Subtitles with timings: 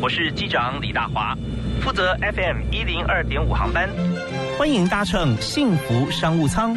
[0.00, 1.34] 我是机长李大华，
[1.80, 3.88] 负责 FM 一零二点五航班，
[4.58, 6.76] 欢迎搭乘幸福商务舱，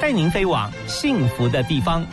[0.00, 2.06] 带您飞往幸福的地方。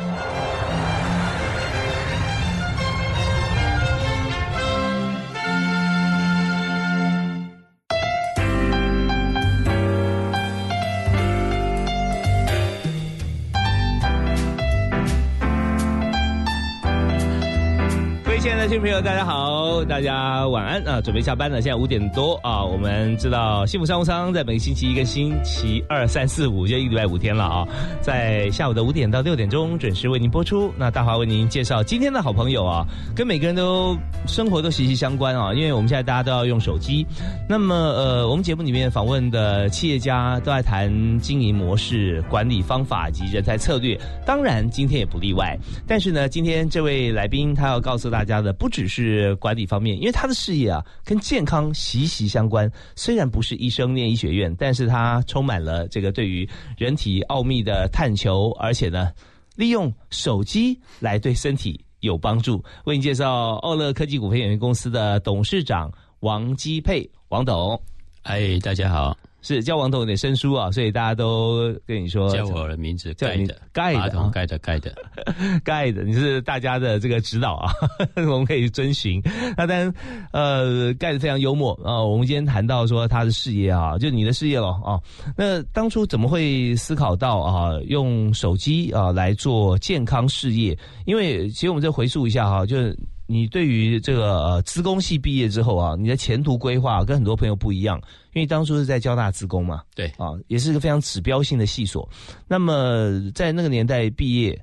[18.61, 19.50] 听众朋友，大家好，
[19.85, 21.01] 大家晚安啊！
[21.01, 22.63] 准备下班了，现在五点多啊。
[22.63, 27.67] 我们知道幸福商务舱在每个星期一跟星期二、三、四、五就一礼拜五天了啊，
[27.99, 30.71] 在下午的五点到六点钟准时为您播出。
[30.77, 32.85] 那大华为您介绍今天的好朋友啊，
[33.15, 37.05] 跟每个人都生活都息息相关啊，因为我们现在大家都要用手机。
[37.49, 45.57] 那么呃，我们节目里面访问的企业家都在谈经营模式、管理方法及人才策略，当然今天也不例外。
[45.87, 48.51] 但是呢，今天这位来宾他要告诉大家的。
[48.61, 52.69] 不只是管理方面，因为他的事业啊跟健康息息相关。
[52.97, 59.09] 虽然不是医生念医学院，但是他充满了这个对于人体奥秘的探求，而且呢，
[59.55, 62.61] 利用手机来对身体有帮助。
[62.83, 67.81] 为你介绍奥乐科技股份有限公司的董事长王基佩，王董。
[68.23, 69.17] 哎，大家好。
[69.41, 74.95] 是叫王董有点生疏啊，所以大家都跟你说叫我的名字，盖的盖的盖的盖的
[75.63, 77.71] 盖的，你是大家的这个指导啊，
[78.15, 79.21] 我们可以遵循。
[79.57, 79.93] 那当然，
[80.31, 82.01] 呃，盖的非常幽默啊。
[82.03, 84.99] 我们今天谈到说他的事业啊，就你的事业了啊。
[85.35, 90.77] 那当初怎么会思考到啊，用手机啊来做健康事业？
[91.05, 92.97] 因为其实我们再回溯一下哈，就是。
[93.31, 97.97] 你对于这个呃，资工系毕业之后啊，你的前途规划跟很多朋友不一样，
[98.33, 102.07] 因为当初是在交大资工嘛，对啊，也是一个非常指标性的系所。
[102.45, 104.61] 那么在那个年代毕业，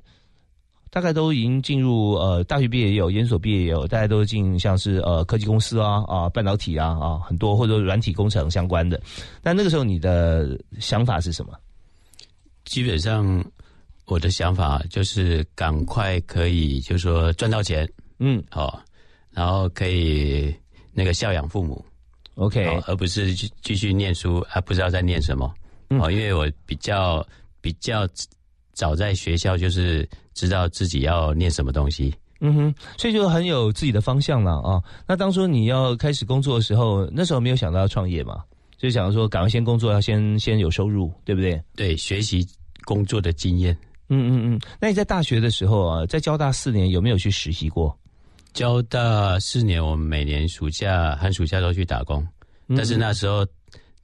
[0.91, 9.01] 大概都已经进入呃大学毕业也有，研所毕业也有，大家都进像是呃科技公司啊啊半导体啊啊很多或者软体工程相关的。
[9.41, 11.53] 但那个时候你的想法是什么？
[12.65, 13.43] 基本上
[14.05, 17.89] 我的想法就是赶快可以，就是说赚到钱。
[18.19, 18.81] 嗯，好，
[19.31, 20.53] 然后可以
[20.93, 21.83] 那个孝养父母
[22.35, 25.53] ，OK，而不是继继续念书，还不知道在念什么。
[25.89, 27.25] 哦，因为我比较
[27.61, 28.07] 比较
[28.73, 32.13] 早在学校，就是知道自己要念什么东西。
[32.41, 34.81] 嗯哼，所以就很有自己的方向了啊。
[35.05, 38.43] 那当初你要开始工作的时候，那时候没有想到要创业嘛？
[38.77, 41.61] 就想着说赶快先工作，要先先有收入，对不对？
[41.75, 42.47] 对，学习
[42.85, 43.77] 工作的经验。
[44.07, 44.61] 嗯嗯嗯。
[44.79, 47.98] 那你在大学的时候啊，在交大四年，有没有去实习过？
[48.53, 52.25] 交大四年，我们每年暑假、寒暑假都去打工，
[52.75, 53.45] 但是那时候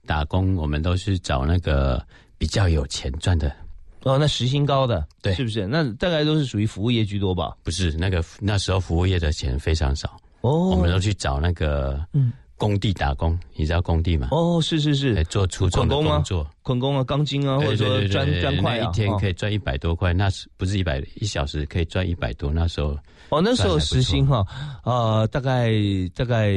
[0.06, 2.04] 打工，我们都是找那个
[2.38, 3.54] 比较有钱赚的。
[4.02, 5.66] 哦，那时薪高的，对，是不是？
[5.66, 7.56] 那大概都是属于服务业居多吧？
[7.62, 10.16] 不是，那个那时候服务业的钱非常少。
[10.42, 12.32] 哦，我们都去找那个，嗯。
[12.58, 14.28] 工地打工，你知道工地吗？
[14.30, 22.50] 哦，是是是，做粗重的工作，捆工啊，钢筋啊，或者说砖砖块啊，一天可以赚一百多块，那是不是一百一小时可以赚一百多？
[22.50, 22.96] 那时候
[23.28, 24.44] 哦，那时候时薪哈，
[24.84, 25.72] 呃，大概
[26.14, 26.48] 大概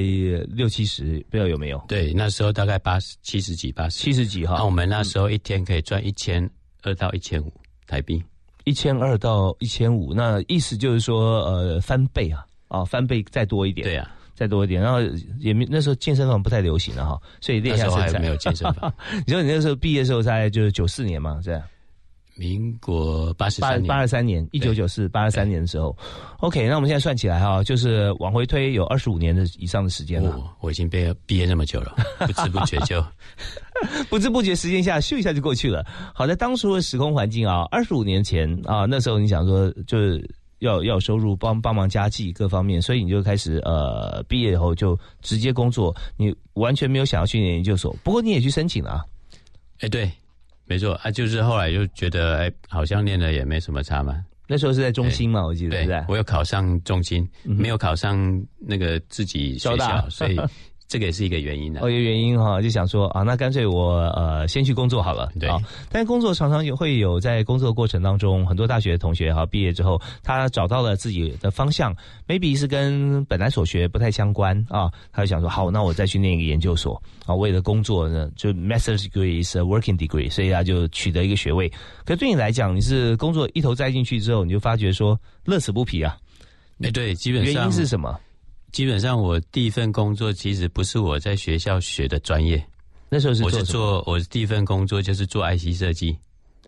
[0.48, 1.84] 六七十，不知道有没有？
[1.88, 4.56] 对，那时候大概八十七十几，八十七十几哈。
[4.58, 6.50] 那我们那时候一天可以赚一千
[6.84, 7.52] 二到一千五
[7.88, 8.24] 台币，
[8.66, 14.10] 一千二到一千五，那意思就是说呃翻倍啊，啊翻倍再多一点，对啊。
[14.36, 15.02] 再多一点，然后
[15.38, 18.94] 也没那时候健身房不太流行了哈，所以练下身材没有健身房。
[19.28, 21.62] 你说你那时候毕业时候在就是九四年嘛，这样。
[22.40, 25.94] 民国八十三八八十三年，一九九四八十三年的时候
[26.40, 30.42] ，OK，那我们现在算起来哈，就是往回推有二十五年的以上的时间了。
[30.62, 31.94] 我已经毕业毕业那么久了，
[32.26, 33.06] 不知不觉就
[34.10, 35.86] 不知不觉时间下咻一下就过去了。
[36.16, 40.26] 好在当初的时空环境啊，二十五年前啊，那时候你想说就是。
[40.60, 47.96] 要要收入帮帮忙家计各方面，所以你就开始呃毕业以后就直接工作，你完全没有想要去念研究所。
[48.04, 49.06] 不过你也去申请了啊，
[49.80, 50.12] 哎对，
[50.70, 54.24] 没错啊，就是后来就觉得哎好像念的也没什么差嘛。
[54.48, 58.18] 那时候是在中心嘛，我记得对，我有考上中心，没有考上
[58.58, 60.40] 那个自己学校，所以。
[60.90, 65.48] 这个也是一个原因的，哦，一个原因哈，就想说啊，那干脆我呃先去工作好了，对。
[65.92, 71.96] 但工作常常也会有在工作过程当中，很多大学同学哈毕业之后，他找到了自己的方向
[72.28, 81.72] ，maybe 是跟本来所学不太相关啊，他就想说好，那我再去念一个研究所啊，为了工作呢，就 master's degree is a working degree，所以他就取得一个学位。
[82.04, 85.16] 可对你来讲，你是工作一头栽进去之后，你就发觉说
[85.46, 86.18] 乐此不疲啊？
[86.82, 88.20] 哎，对，基本上原因是什么？
[88.72, 92.64] 基本上，我第一份工作其实不是我在学校学的专业。
[93.10, 96.16] 那时候是我是做我第一份工作就是做 IC 设计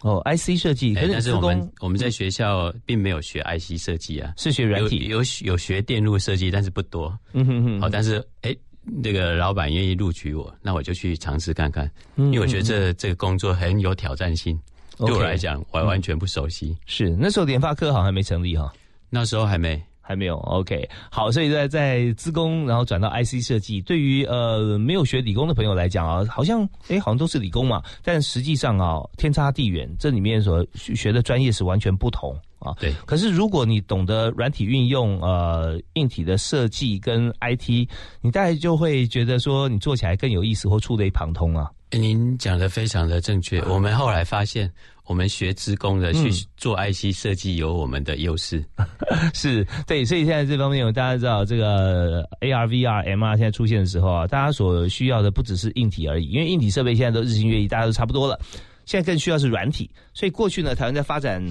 [0.01, 7.15] 哦，IC 设计，可是我们我们在学校并没有学 IC 设计啊，是学软体，有有学电路设计，但是不多。
[7.33, 7.81] 嗯哼哼。
[7.81, 14.59] 好，但是哎，那个老板愿意录取我，那我就去尝试看看，因为我觉得这这个工作很有挑战性。
[14.97, 16.75] 对我来讲，我完全不熟悉。
[16.87, 18.73] 是那时候联发科好像还没成立哈，
[19.11, 19.79] 那时候还没。
[20.11, 32.75] 还没有 OK 好，所以在在资工，然后转到 IC 设计，对于呃没有学理工的朋友来讲啊，好像哎好像都是理工嘛，但实际上啊天差地远，这里面所学的专业是完全不同啊。
[32.77, 37.87] 对，可是如果你懂得软体运用，呃硬体的设计跟 IT，
[38.19, 41.71] 你大概就会觉得说你做起来更有意思或触类旁通啊。
[41.91, 44.69] 您讲的非常的正确，我们后来发现。
[45.11, 48.63] 我们学职工的去做 IC 设计有我们的优势，
[49.35, 58.39] 是对，所以现在这方面，大家知道这个 AR、VR、MR 现在出现的时候啊，大家所需要的不只是硬体而已，因为硬体设备现在都日新月异，大家都差不多了。
[58.85, 61.43] 现在更需要是软体，所以过去呢，台湾在发展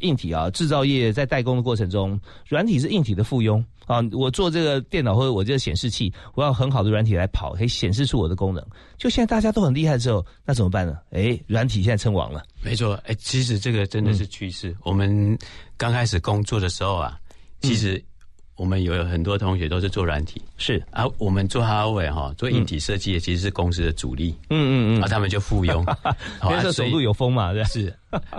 [0.00, 4.00] 硬体啊，制造业在代工的过程中，软体是硬体的附庸啊。
[4.12, 8.64] 我做这个电脑或者我这个显示器，我要很好的软体来跑，可以显示出我的功能。
[8.96, 10.98] 就现在大家都很厉害之后，那怎么办呢？
[11.10, 12.42] 哎，软体现在称王了。
[12.62, 14.76] 没错，哎，其实这个真的是趋势。
[14.82, 15.38] 我们
[15.76, 17.18] 刚开始工作的时候啊，
[17.60, 18.02] 其实。
[18.56, 20.82] 我们有很多同学都是做软体，是。
[20.90, 25.80] 啊，我们做哈维哈做硬体设计，其实是公司的主力，嗯嗯嗯，啊，他们就附庸，
[26.50, 27.92] 因为走路有风嘛，对，是。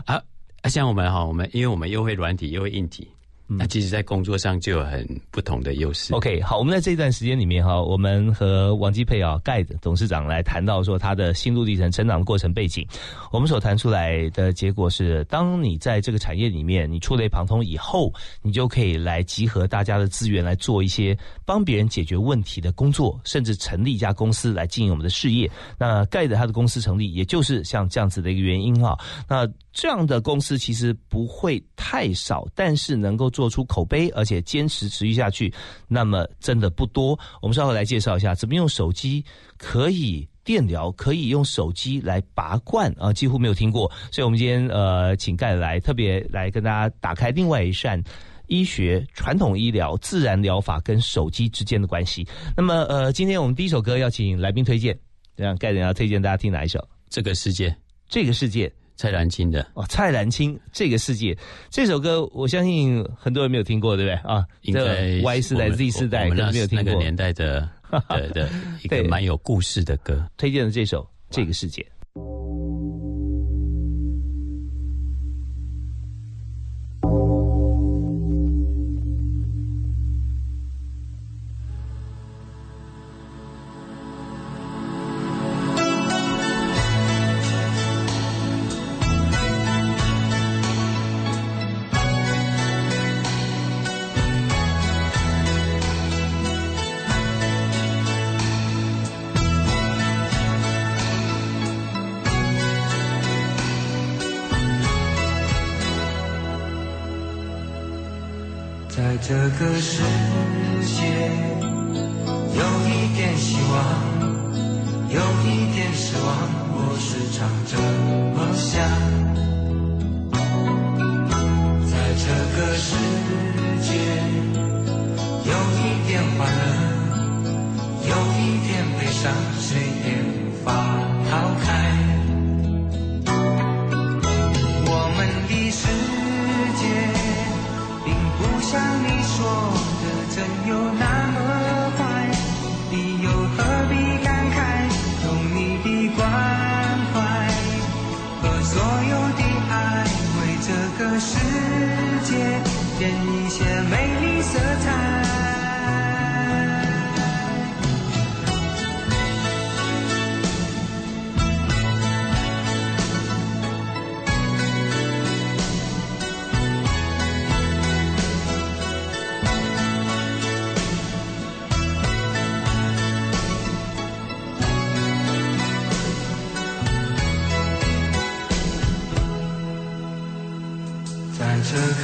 [0.05, 0.21] 啊，
[0.69, 3.07] 像我们哈，我们因为我们又会软体又会硬体。
[3.47, 6.13] 那其实，在工作上就有很不同的优势。
[6.15, 12.87] OK，好，我们在这段时间里面哈，我们和王基佩啊盖的董事长来谈到说他的心路历程、成长的过程背景。
[13.31, 18.11] 我们所谈出来的结果是，当你在这个产业里面你触类旁通以后，
[18.41, 21.15] 你就可以来集合大家的资源来做一些
[21.45, 25.49] 帮别人解决问题的工作，甚至成立一家公司来经营我们的事业。
[25.77, 28.97] 那盖的他的公司成立，也就是像这样子的一个原因哈。
[29.29, 35.53] 那这样的公司其实不会太少，但是能够做出口碑，而且坚持持续下去，
[35.89, 37.19] 那么真的不多。
[37.41, 39.21] 我们稍后来介绍一下，怎么用手机
[39.57, 43.91] 可以电疗，可以用手机来拔罐啊，几乎没有听过。
[44.09, 48.01] 所以，我们今天呃，请盖来特别来跟大家打开另外一扇
[48.47, 52.25] 医学、传统医疗、自然疗法跟手机之间的关系。
[52.55, 54.97] 那么，呃，今天我们第一首歌要请来宾推荐，
[55.35, 56.79] 这样盖人要推荐大家听哪一首？
[57.09, 57.75] 这个世界，
[58.07, 58.71] 这个世界。
[58.95, 61.37] 蔡澜清的哦，蔡澜清这个世界
[61.69, 64.45] 这首歌，我相信很多人没有听过，对不对啊？
[64.61, 66.85] 应该 Y 世代、Z 世代可能没有听过。
[66.85, 67.69] 那个年代的
[68.09, 68.49] 的的
[68.83, 71.81] 一个蛮有故事的歌，推荐的这首《这个世界》。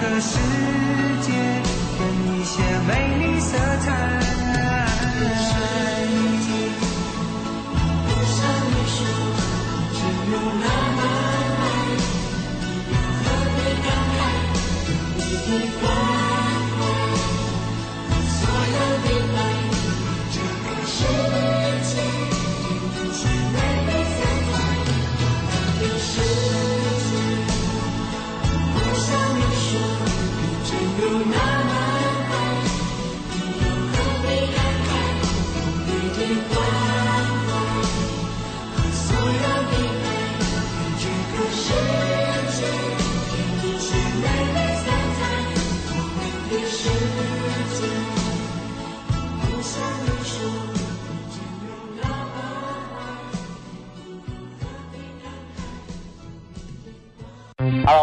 [0.00, 0.38] 个世
[1.20, 1.32] 界
[1.96, 4.19] 添一些美丽色彩。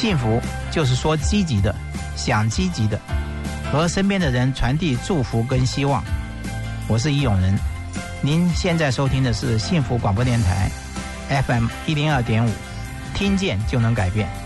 [0.00, 0.40] 幸福
[0.70, 1.74] 就是说积极的，
[2.16, 2.98] 想积极的，
[3.70, 6.02] 和身边的人传递祝福跟希望。
[6.88, 7.54] 我是易永仁，
[8.22, 10.70] 您现在收听的是幸福广播电台
[11.46, 12.50] ，FM 一零二点五，
[13.12, 14.39] 听见就能改变。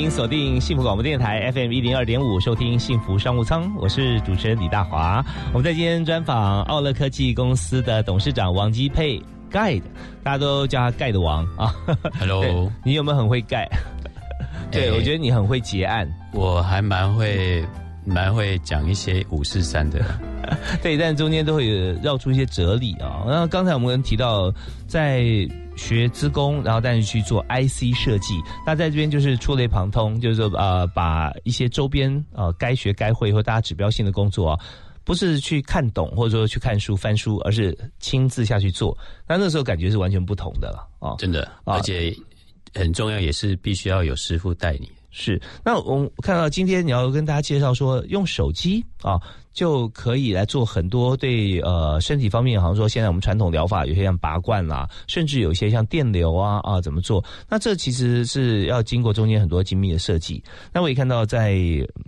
[0.00, 5.22] 您锁定幸福广播电台 FM 一零二点五，收听幸福商务舱，我是主持人李大华。
[5.52, 9.82] 我们在今天专访奥乐科技公司的董事长王基佩盖的，
[10.22, 11.74] 大家都叫他盖的王啊。
[12.18, 13.68] Hello 你有没有很会盖？
[14.72, 16.10] 对，哎我觉得你很会结案。
[16.32, 17.62] 我还蛮会
[18.06, 20.02] 蛮会讲一些五四三的，
[20.82, 23.22] 对，但中间都会有绕出一些哲理啊。
[23.26, 24.50] 那刚才我们提到
[24.86, 25.46] 在
[25.80, 34.58] 学资工，然后但是去做 IC 设计，那在这边就是触类旁通，就是说呃，把一些周边呃该学该会或大家指标性的工作啊。
[35.02, 38.96] 不是去看懂或者说去看书翻书，而是亲自下去做。
[39.26, 41.16] 那那时候感觉是完全不同的了啊！
[41.18, 42.14] 真的，啊而且
[42.74, 44.88] 很重要，也是必须要有师傅带你。
[45.10, 49.18] 是，那我看到今天你要跟大家介绍说，用手机啊
[49.52, 57.24] 就可以来做很多对呃身体方面，好像说现在我们传统疗法有些像拔罐啦、甚至有些像电流啊啊怎么做？
[57.48, 60.42] 那这其实是要经过中间很多精密的设计。
[60.72, 61.58] 那我也看到在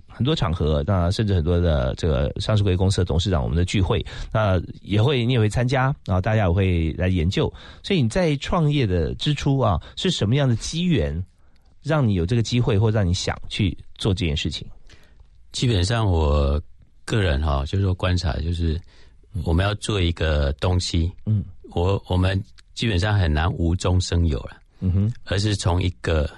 [0.06, 7.52] 很多场合，那甚至很多的这个上市贵公司的董事长我们的聚会，那也会你也会参加，然后大家也会来研究。
[7.82, 11.22] 所以你在创业的之初啊，是什么样的机缘？
[11.82, 14.64] 让你有这个机会，或让你想去做这件事情。
[15.50, 16.62] 基本上，我
[17.04, 18.80] 个人哈，就是说观察，就是
[19.44, 22.42] 我们要做一个东西，嗯，我我们
[22.74, 26.28] 基本上很难无中生有了，嗯哼，而是从一个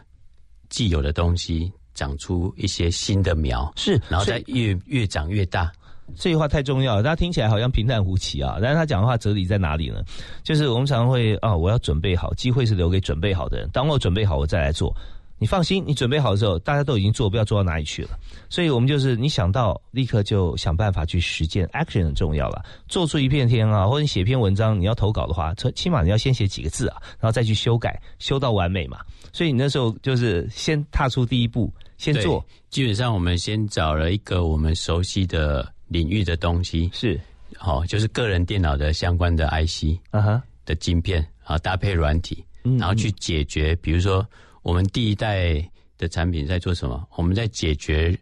[0.69, 5.71] 既有的东西长出一些新的苗，是，然后再越越长越大。
[6.17, 10.03] 这句话太重要了，大家听起来好像平淡无奇啊，但是他讲的话哲理在哪里呢？
[10.43, 13.69] 就是我们常常会啊，我要准备好，机会是留给准备好的人。
[13.73, 14.95] 当我准备好，我再来做。
[15.39, 18.11] 你放心，你准备好的时候，大家都已经做，不要做到哪里去了。
[18.49, 22.65] 所以我们就是你想到，立刻就想办法去实践，action 很重要了。
[22.89, 28.99] 做出一片天啊，或者你写篇文章，你要投稿的话，起码你要先写几个字啊，然后再去修改，修到完美嘛。
[29.33, 32.45] 所以你那时候就是先踏出第一步，先做。
[32.71, 37.21] 基本上我们先找了一个我们熟悉的领域的东西，是，
[37.57, 44.27] 好、就是个人电脑的相关的 IC 啊哈，的晶片啊，搭配软体，嗯然后去解决，比如说
[44.65, 45.63] 我们第一代
[45.99, 47.07] 的产品在做什么？
[47.17, 48.19] 我们在解决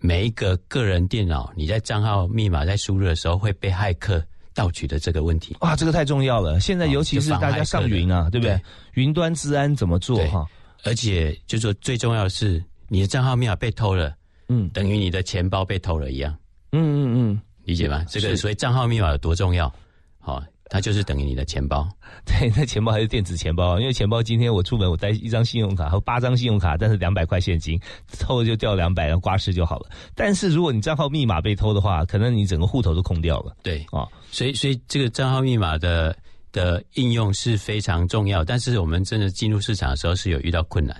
[0.00, 4.20] 每一个个人电脑，你在账号密码在输入的时候会被骇客
[4.52, 5.56] 盗取的这个问题。
[5.60, 6.58] 哇，这个太重要了！
[6.58, 8.60] 现在尤其是大家上云啊，对不对？
[8.94, 10.44] 云端治安怎么做哈？
[10.82, 14.12] 而且就说最重要的是，你的账号密码被偷了，
[14.48, 16.36] 嗯，等于你的钱包被偷了一样。
[16.72, 18.04] 嗯嗯嗯，理解吗？
[18.08, 19.72] 这个所以账号密码有多重要？
[20.18, 20.42] 好。
[20.70, 21.86] 它就是等于你的钱包，
[22.24, 27.78] 对，那钱包还是电子钱包，因为钱包今天我出门我带一张信用卡和八张信用卡，但是两百块现金，
[28.18, 29.90] 偷就掉两百，然后刮失就好了。
[30.14, 33.54] 但是如果你账号密码被偷的话，可能你整个户头都空掉了。
[33.62, 36.16] 对哦，所以所以这个账号密码的
[36.50, 40.98] 的应用是非常重要，但是我们真的进入市场的时候是有遇到困难。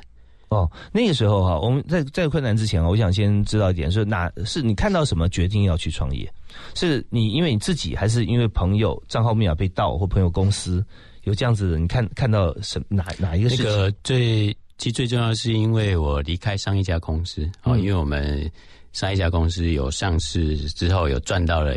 [0.50, 6.30] 哦，那个时候哈，我们在在困难之前啊，我想先知道一点，是哪是你看到什么决定要去创业？
[6.74, 10.84] 是你因为你自己，还是因为朋友账号密码被盗，或朋友公司
[11.22, 11.78] 有这样子？
[11.78, 13.50] 你看看到什哪哪一个？
[13.50, 18.50] 那个最其实最重要是因为我离开上一家公司啊，因为我们
[18.92, 21.76] 上一家公司有上市之后有赚到了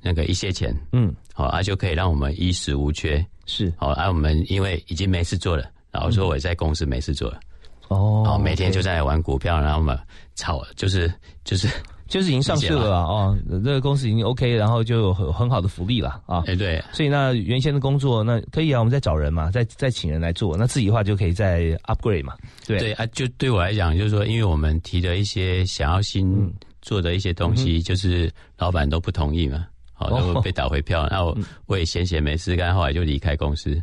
[0.00, 3.72] 那个一些钱，嗯，好啊，就可以让我们衣食无缺，是。
[3.76, 7.40] 好啊，我们因为已经没事做了，然后说我在公司没事做了，
[7.88, 10.00] 哦，每天就在玩股票，然后嘛
[10.34, 11.12] 炒，就是
[11.44, 11.68] 就是。
[12.10, 16.42] 就是已经上市了啊，这个公司已经 OK，然后就有很很好的福利了啊。
[16.48, 22.34] 哎，对，所以那原先的工作那可以啊，我们再找人嘛，再再请人来做，那自己的话就可以再 upgrade 嘛。
[22.66, 26.52] 对对啊，就对我来讲，就是说，因为我们提的一些想要新
[26.82, 33.80] 做的一些东西，就是老板都不同意嘛，好都被打回票， 那我我也闲闲没事干，后来就离开公司。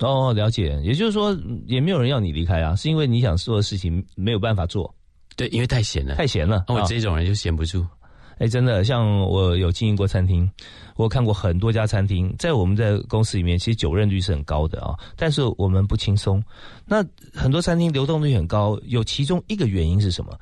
[0.00, 1.34] 哦，了解，也就是说，
[1.66, 4.94] 也没有人要你离开啊，是因为你想做的事情没有办法做。
[5.40, 6.66] 对，因为太闲了，太闲了。
[6.68, 7.86] 我这种人就闲不住。
[8.36, 10.46] 哎，真的，像我有经营过餐厅，
[10.96, 14.94] 我看过很多家餐厅，在我们的公司里面，其实酒任率是很高的啊。
[15.16, 16.44] 但是我们不轻松。
[16.84, 20.38] 那很多餐厅流动率很高，有其中一个原因是什么？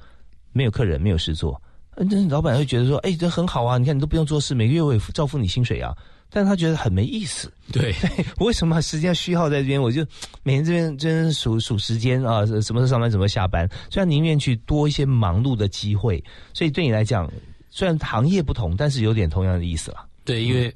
[0.50, 1.62] 没有客人，没有事做。
[1.95, 5.97] 那，老板会觉得说，哎，这很好啊，你看你都不用做事，每个月会照付你薪水啊。
[6.30, 7.94] 但是他觉得很没意思，对，
[8.40, 9.80] 为什么时间虚耗在这边？
[9.80, 10.04] 我就
[10.42, 16.23] 每天这边真数数时间啊，什么时候上班，什么下班，所以宁愿去多一些忙碌的机会。
[16.52, 17.30] 所以对你来讲，
[17.71, 20.06] 虽然行业不同，但是有点同样的意思了。
[20.25, 20.73] 对，因为。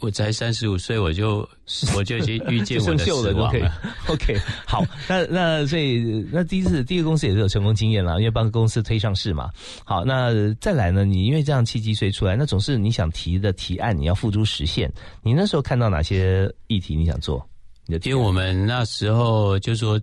[0.00, 1.48] 我才三十五岁，我就
[1.96, 3.72] 我就已经遇见我的死亡了。
[4.08, 9.48] OK，好，那那所以那第一次第一个公司也是有成功经验了，因为帮公司推上市嘛。
[9.84, 11.04] 好，那再来呢？
[11.04, 14.92] 你因为这样契机，所以出来，那总是你想提的提案，你要付诸实现。
[15.22, 17.48] 你那时候看到哪些议题你想做？
[17.86, 20.00] 因为我们那时候就说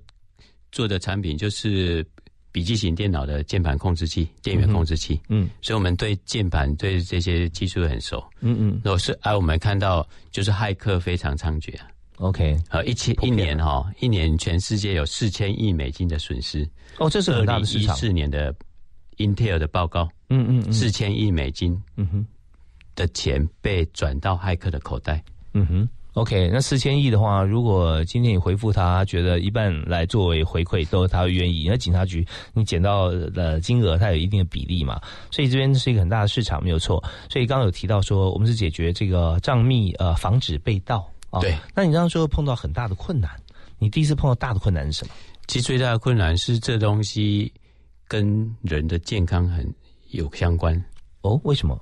[0.72, 2.06] 做的产品就是。
[2.52, 8.82] 笔记型电脑的键盘控制器、电源控制器，嗯，所以我们对键盘对这些技术很熟，嗯嗯。
[8.84, 11.74] 如果是哎，我们看到就是骇客非常猖獗
[12.18, 17.96] ，OK，呃，一千一年哈，一年全世界有四千亿美金的损失，哦，这是很大的市场。
[17.96, 18.54] 一四年的
[19.18, 22.26] Intel 的报告，嗯嗯，四千亿美金，嗯哼，
[22.96, 25.90] 的钱被转到骇客的口袋，嗯哼。
[26.14, 31.66] OK，那四千亿的话，如果今天你回复他，觉得一半来作为回馈，都他会愿意。
[31.70, 35.00] 那警察局你捡到的金额，它有一定的比例嘛？
[35.32, 37.02] 所以这边是一个很大的市场，没有错。
[37.30, 41.40] 所以刚刚有提到说，我们是解决这个账密，呃，防止被盗啊。
[41.40, 41.58] 对。
[41.74, 43.32] 那你刚刚说碰到很大的困难，
[43.80, 45.14] 你第一次碰到大的困难是什么？
[45.48, 47.50] 其实最大的困难是这东西
[48.10, 49.66] 跟人的健康很
[50.10, 50.76] 有相关。
[51.22, 51.82] 哦，为什么？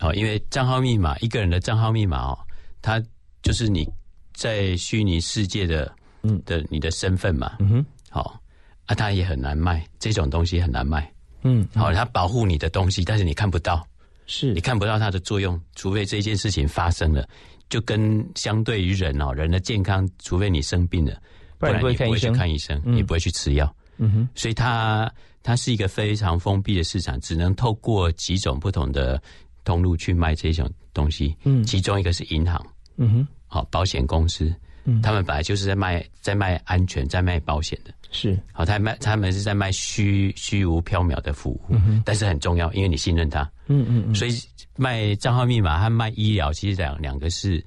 [0.00, 2.38] 哦，因为账号密码，一个人的账号密码哦，
[2.80, 2.98] 它。
[3.42, 3.88] 就是你
[4.32, 6.40] 在虚拟世界的，嗯。
[6.44, 8.40] 的你的身份嘛，嗯哼，好。
[8.86, 11.08] 啊，它也很难卖，这种东西很难卖，
[11.42, 13.86] 嗯，好，它保护你的东西，但是你看不到，
[14.26, 14.52] 是。
[14.52, 17.24] 你看不到它的作用，除非这件事情发生了，
[17.68, 21.22] 就跟相对于人哦，人的健康，除非你生病了，
[21.56, 25.08] 不然你不会去看医生，你不会去吃药，嗯哼，所以它
[25.40, 29.22] 它是一个非常封闭的市场，只能透过几种不同的
[29.62, 32.60] 通路去卖这种东西，嗯，其中一个是银行。
[33.02, 41.60] 嗯哼，好，保险公司，嗯，他们本来就是在卖，在卖安全，在卖保险的，是，好，他卖，他们是在卖虚虚无缥缈的服务，
[42.04, 44.38] 但是很重要，因为你信任他，嗯嗯嗯，所以
[44.76, 47.64] 卖账号密码和卖医疗，其实两两个是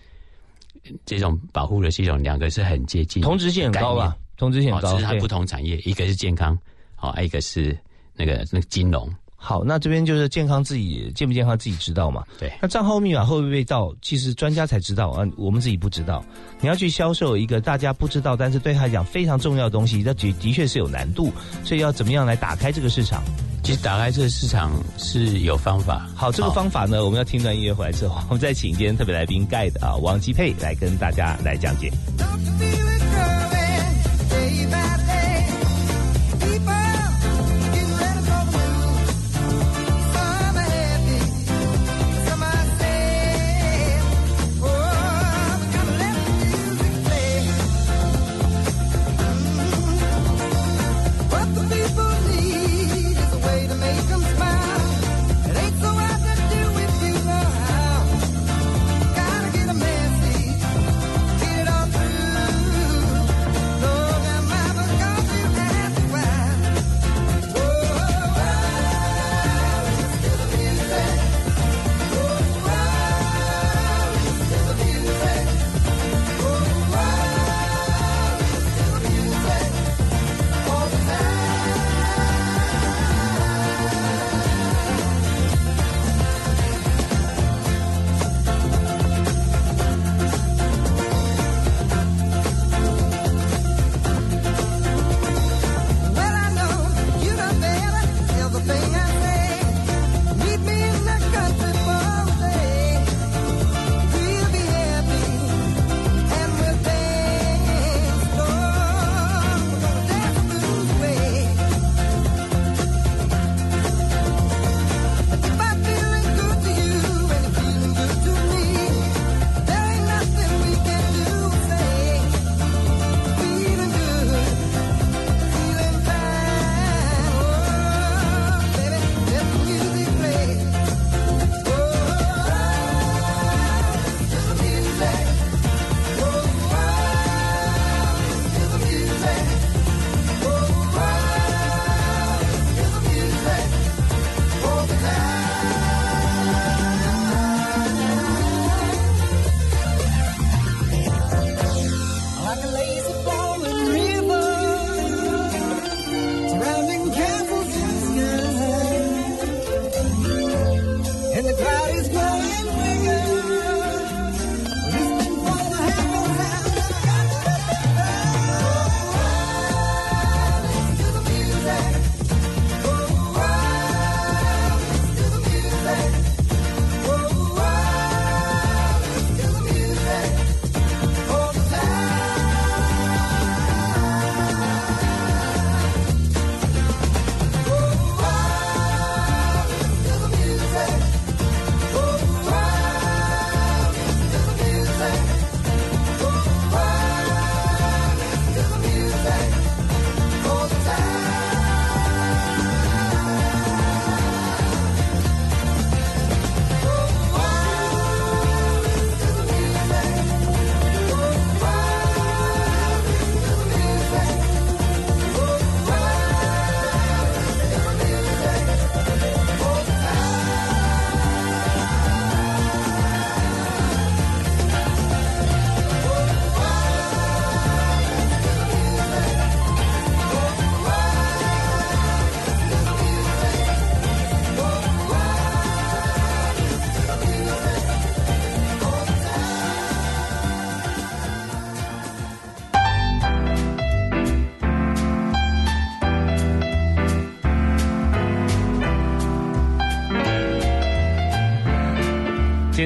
[1.04, 4.16] 这种保护的系统，两个是很接近，同质性很高吧？
[4.38, 6.56] 同质性很高，只是它不同产业，一个是健康，
[6.96, 7.76] 好，一个是
[8.16, 9.12] 那个那个金融。
[9.46, 12.24] 好，那这边就是健康自己健不健康自己知道嘛？
[12.40, 12.50] 对。
[12.62, 13.94] 那账号密码会不会被盗？
[14.02, 16.24] 其实专家才知道啊，我们自己不知道。
[16.62, 21.30] 你要去销售一个大家不知道，但是对他来讲非常重要的东西，那的的确是有难度。
[21.66, 23.22] 所以要怎么样来打开这个市场？
[23.64, 26.08] 其实打开这个市场是有方法。
[26.16, 31.92] 好，这个方法呢，我们要听段音乐回来之后，我们再请今天特别来宾盖的啊，王吉佩来跟大家来讲解。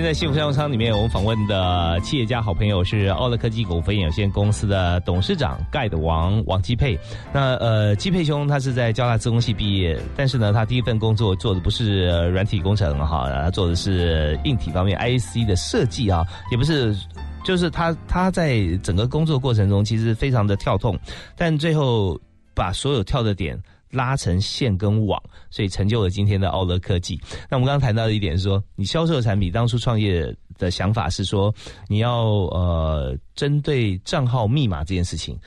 [0.08, 6.98] 在幸福商务舱里面，我们访问的企业家好朋友是奥乐科技股份有限公司的董事长盖的王王基佩。
[7.34, 16.96] 那呃，基佩兄他是在交大自工系毕业，但是呢，他第一份工作做的不是软体工程哈，他做的是硬体方面 IC 的设计啊，也不是，
[17.43, 20.98] 就是他他在整个工作过程中其实非常的跳动，
[21.36, 22.17] 但最后
[22.56, 23.62] 把所有跳的点。
[23.89, 27.19] 拉成线跟网，所以成就了今天的奥乐科技。
[27.50, 31.54] 那我们刚刚谈到的一点是说，你销售产品当初创业的想法是说，
[31.88, 35.39] 你要呃针对账号密码这件事情，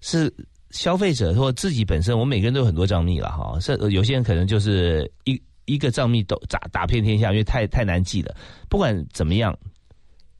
[0.00, 0.32] 是
[0.70, 3.58] 消费者或自己本身，我们每个人都有很多账密了哈。
[3.60, 8.34] 是有些人可能就是一一个账密都打打遍天下，因为太太难记了。
[8.68, 9.56] 不管怎么样，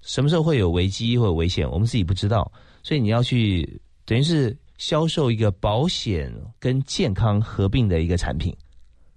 [0.01, 2.51] 什么时候会有危机或危险，我们自己不知道，
[2.83, 4.57] 所以你要去等于是。
[4.79, 8.57] 销售一个保险跟健康合并的一个产品，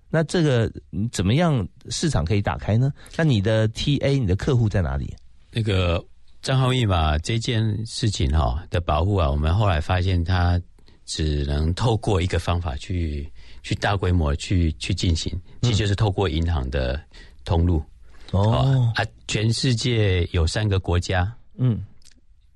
[0.10, 0.70] 那这个
[1.12, 2.92] 怎么样市场可以打开呢？
[3.16, 5.16] 那你的 TA 你的客户在哪里？
[5.52, 6.04] 那个
[6.42, 10.60] 账号密码这件事情哈的保护啊，我们后来发现它
[11.06, 17.00] 只能透过一个方法去去大规模去去进行，其实就是透过银行的
[17.46, 17.84] 通路
[18.32, 21.86] 哦啊，全世界有三个国家，嗯，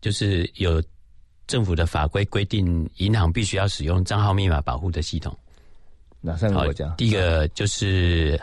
[0.02, 0.82] 就是有。
[1.48, 5.38] 政府的法规规定，银行必须要使用账号密码保护的系统。
[6.20, 6.90] 哪三个国家？
[6.98, 8.40] 第一个就是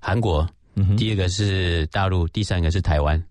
[0.00, 0.44] 韩国，
[0.96, 3.22] 第二个是大陆，第三个是台湾。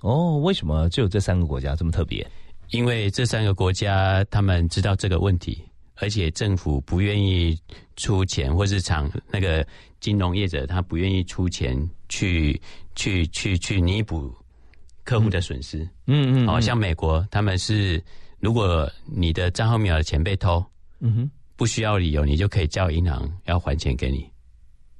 [0.00, 2.26] 哦，为什么只有这三个国家这么特别？
[2.70, 5.62] 因为这三个国家他们知道这个问题，
[5.94, 7.56] 而且政府不愿意
[7.94, 9.64] 出钱，或是厂那个
[10.00, 12.60] 金融业者他不愿意出钱去
[12.96, 14.34] 去去去弥补
[15.04, 15.88] 客户的损失。
[16.06, 18.02] 嗯嗯，好像美国他们是。
[18.44, 20.62] 如果你的账号密码的钱被偷，
[21.00, 24.30] 嗯哼，不需要理由，你就可以叫银行要还钱给你。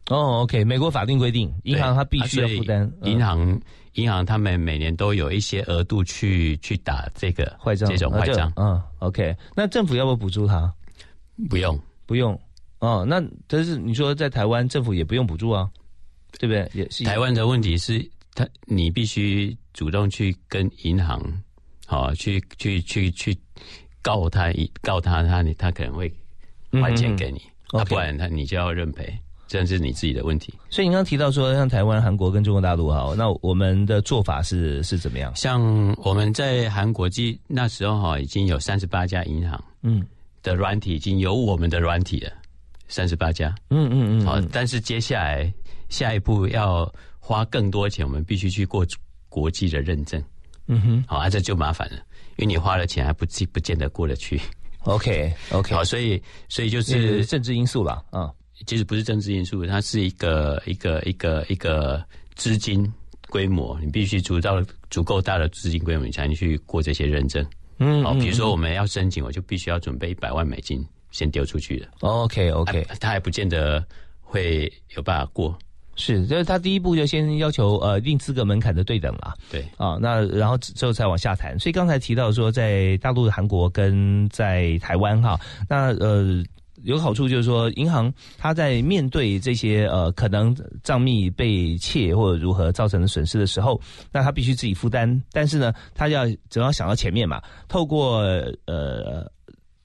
[0.08, 2.90] 哦，OK，美国法定规定，银行它必须要负担。
[3.02, 3.60] 银行
[3.92, 8.50] 银行他们每年都有一些额度去去打这个坏账，这种坏账。
[8.56, 10.72] 嗯，OK，那政府要不要补助他？
[11.50, 12.40] 不用，不用。
[12.78, 15.70] 哦，那但是你说在台湾政府也不用补助啊，
[16.38, 16.66] 对不对？
[16.72, 17.04] 也是。
[17.04, 21.20] 台湾的问题是，他你必须主动去跟银行。
[21.86, 23.36] 好，去去去去
[24.02, 26.12] 告他一告他，他你他可能会
[26.82, 27.40] 还钱给你，
[27.72, 29.12] 那不然他你就要认赔，
[29.46, 30.52] 这是你自己的问题。
[30.70, 35.34] 所以你刚刚提到说，像台湾、韩国跟中国大陆，哈，那我们的做法是是怎么样？
[35.36, 40.04] 像我们在韩国，记那时候哈，已经有三十八家银行，嗯，
[40.42, 42.32] 的软体已经有我们的软体了，
[42.88, 44.26] 三十八家，嗯嗯嗯。
[44.26, 45.52] 好，但是接下来
[45.88, 48.86] 下一步要花更多钱，我们必须去过
[49.28, 50.22] 国际的认证。
[50.66, 51.96] 嗯哼，好，啊，这就麻烦了，
[52.36, 54.40] 因为你花了钱还不不不见得过得去。
[54.84, 58.30] OK，OK， 好，所以所以就是政治因素了，嗯，
[58.66, 62.90] 其实不是政治因素，它是一个一个一个一个资金
[63.28, 67.44] 规模，你必须足到足够大的资金规模，你才能去过这些认证。
[67.78, 71.88] 嗯，好，比如说我们要申请，我就必须要准备一百万美金先丢出去的。
[72.00, 73.84] OK，OK，他还不见得
[74.20, 75.58] 会有办法过。
[75.96, 79.34] 是，就是他第一步就先要求呃一定资格门槛的对等啦。
[79.50, 81.58] 对啊，那然后之后再往下谈。
[81.58, 86.42] 所以刚才提到说，在大陆的韩国跟在台湾哈，那呃
[86.82, 93.80] 有个好处就是说，银行它在面对这些呃可能账密被窃或者如何造成的损失的时候，
[94.12, 95.22] 那他必须自己负担。
[95.32, 98.18] 但是呢，他要总要想到前面嘛，透过
[98.66, 99.30] 呃。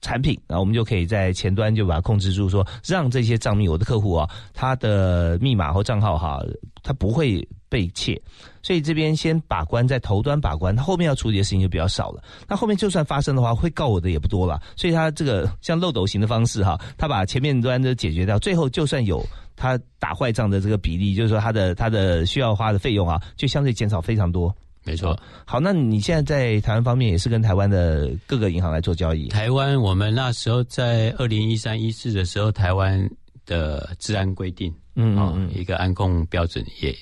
[0.00, 6.40] 产品，然后我们就可以在前端就把它控制住，说让这些账密，我的客户啊，他的密码和账号哈，
[6.82, 8.20] 他不会被窃。
[8.62, 12.22] 所以这边先把关，在头端把关，他后面要处理的事情就比较少了。
[12.48, 14.60] 那后面就算发生的话，会告我的也不多了。
[14.76, 19.24] 所以他这个像漏斗型的方式哈，他把前面端都解决掉，最后就算有
[19.56, 24.54] 他打坏账的这个比例，就是说他的他的需要花的费用啊，就相对减少非常多。
[24.90, 29.28] 没错，好，那你现在在台湾方面也是跟台湾的各个银行来做交易。
[29.28, 33.08] 台湾我们那时候在二零一三一四的时候，台湾
[33.46, 36.92] 的治安规定，嗯嗯，一个安控标准也，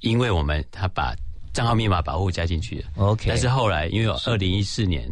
[0.00, 1.14] 因为我们他把
[1.52, 3.24] 账号密码保护加进去了，OK。
[3.28, 5.08] 但是后来因为二零一四年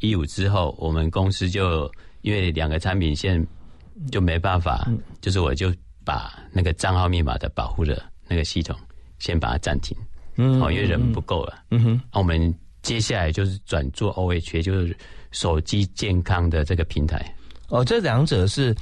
[0.00, 1.90] 一五之后，我们公司就
[2.20, 3.42] 因为两个产品线
[4.10, 4.86] 就没办法，
[5.22, 5.72] 就是我就
[6.04, 8.76] 把那个账号密码的保护的那个系统
[9.18, 9.96] 先把它暂停。
[10.36, 11.54] 嗯，哦，因为人不够了。
[11.70, 14.96] 嗯哼，那我们接下来就是转做 O H，就是
[15.32, 17.34] 手机健康的这个平台。
[17.68, 18.74] 哦，这两者是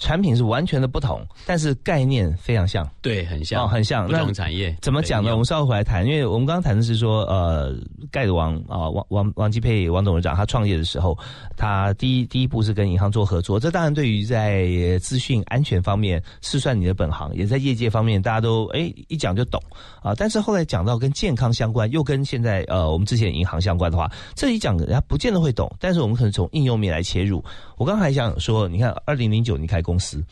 [0.00, 2.88] 产品是完全的不同，但是概念非常像。
[3.00, 4.08] 对，很像，哦，很像。
[4.08, 5.30] 不同产业怎么讲呢？
[5.30, 7.72] 我们稍后回来谈，因为我们刚刚谈的是说，呃，
[8.10, 11.16] 盖的王啊，王王王继佩王董事长他创业的时候，
[11.56, 13.60] 他第一第一步是跟银行做合作。
[13.60, 14.66] 这当然对于在
[15.00, 19.62] 资讯安全方面是算你的本行，也在业界方面大家都哎一讲就懂
[20.02, 20.14] 啊。
[20.16, 25.70] 但是后来讲到跟健康相关，又跟现在呃我们之前银行相关的话，这一讲人家不见得会懂。
[25.78, 27.44] 但是我们可能从应用面来切入。
[27.76, 30.22] 我刚才想说，你看二零零九年开公司，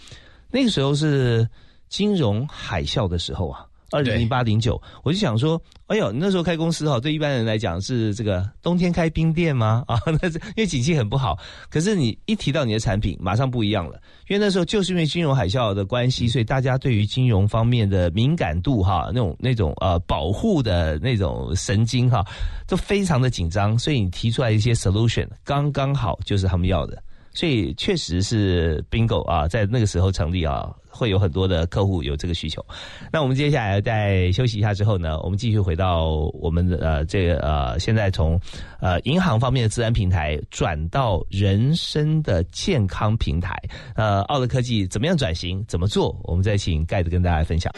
[0.51, 1.49] 那个时候是
[1.89, 3.65] 金融海啸的时候啊。
[3.91, 9.83] 二零零八零九，我就想说，哎呦，那时候开公司哈，对一般人来讲是这个冬天开冰店吗？
[9.89, 11.39] 啊， 那是因为景气很不好。
[11.71, 22.23] 可是你一提到你的产品，马上不一样了，因为那时候就是因为金融海啸的关系，所以大家对于金融方面的敏感度哈，那种那种呃保护的那种神经哈，
[22.67, 23.79] 都非常的紧张。
[23.79, 27.03] 所以你提出来一些 solution，刚刚好就是他们要的。
[27.33, 32.65] 所以确实是 bingo 啊，在那个时候成立啊，会有很多的客户有这个需求。
[33.13, 38.41] 那我们接下来在休息一下之后呢，我们继续回到我们的呃这个呃现在从
[38.81, 43.55] 呃银行方面的治安平台转到人生的健康平台，
[43.95, 46.19] 呃，奥乐科技怎么样转型，怎么做？
[46.25, 47.73] 我们再请盖子跟大家分享。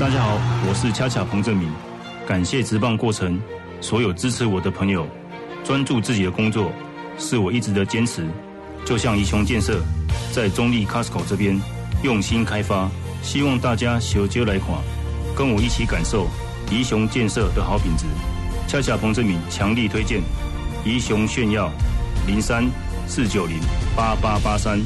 [0.00, 1.70] 大家好，我是恰恰彭正明，
[2.26, 3.38] 感谢直棒过程。
[3.80, 5.06] 所有支持我的朋友，
[5.64, 6.70] 专注自己的工作，
[7.18, 8.26] 是我一直的坚持。
[8.84, 9.80] 就像宜雄建设
[10.32, 11.60] 在中立 Costco 这边
[12.02, 12.90] 用心开发，
[13.22, 14.78] 希望大家小酒来款，
[15.36, 16.26] 跟我一起感受
[16.70, 18.06] 宜雄建设的好品质。
[18.66, 20.20] 恰恰彭志敏强力推荐
[20.84, 21.70] 宜雄炫耀
[22.26, 22.64] 零三
[23.06, 23.58] 四九零
[23.96, 24.80] 八八八三。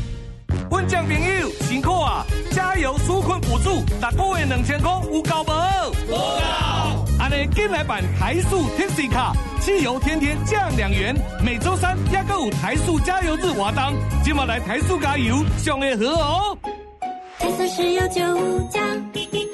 [0.70, 2.24] 温江朋友辛苦啊！
[2.50, 5.94] 加油纾困补助，大个月两千块有够无？
[6.08, 6.83] 有够！
[7.24, 11.16] 安尼进来版台塑 Tipsy 卡，汽油天天降两元。
[11.42, 16.58] 每周三也个有台塑加油日活动，今晚来台塑加油，上会好哦。
[17.38, 18.20] 台塑石油九
[18.68, 18.78] 加，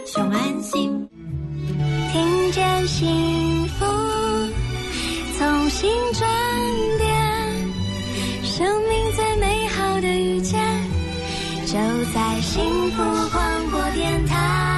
[0.04, 1.08] 上安心，
[2.12, 3.86] 听见幸福，
[5.38, 6.28] 从新转
[6.98, 7.08] 变，
[8.42, 10.60] 生命最美好的遇见，
[11.66, 11.74] 就
[12.12, 14.69] 在幸福广播电台。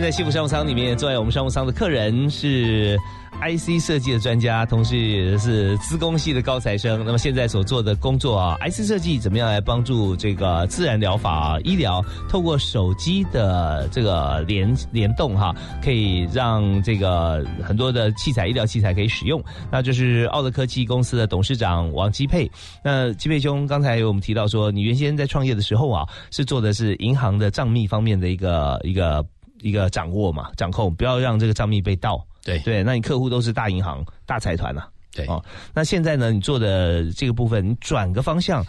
[0.00, 2.98] 现在幸福商务舱里面坐在我们商务舱的客人是
[3.42, 7.04] IC 设计的专家，同时也是资工系的高材生。
[7.04, 19.44] 那么现在所做的工作啊，IC 设计怎么样来帮助这个自然疗法、医疗，透过手机的这个联联动哈，可以让这个很多的器材、医疗器材可以使用。
[19.70, 22.50] 那就是奥德科技公司的董事长王基佩。
[22.82, 29.22] 那基佩兄刚才有我们提到说，你原先在创业的时候啊，是做的是银行的账密方面的一个一个。
[29.60, 32.24] 一个掌握嘛，掌控，不要让这个账密被盗。
[32.42, 34.84] 对对，那你客户都是大银行、大财团呐。
[35.12, 35.44] 对哦，
[35.74, 38.64] 那现在呢，你做的这个部分，你转个方向，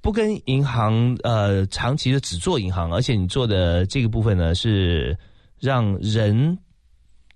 [0.00, 5.16] 不跟银行呃长期的只做银行，而且你做的这个部分呢，是
[5.58, 6.56] 让人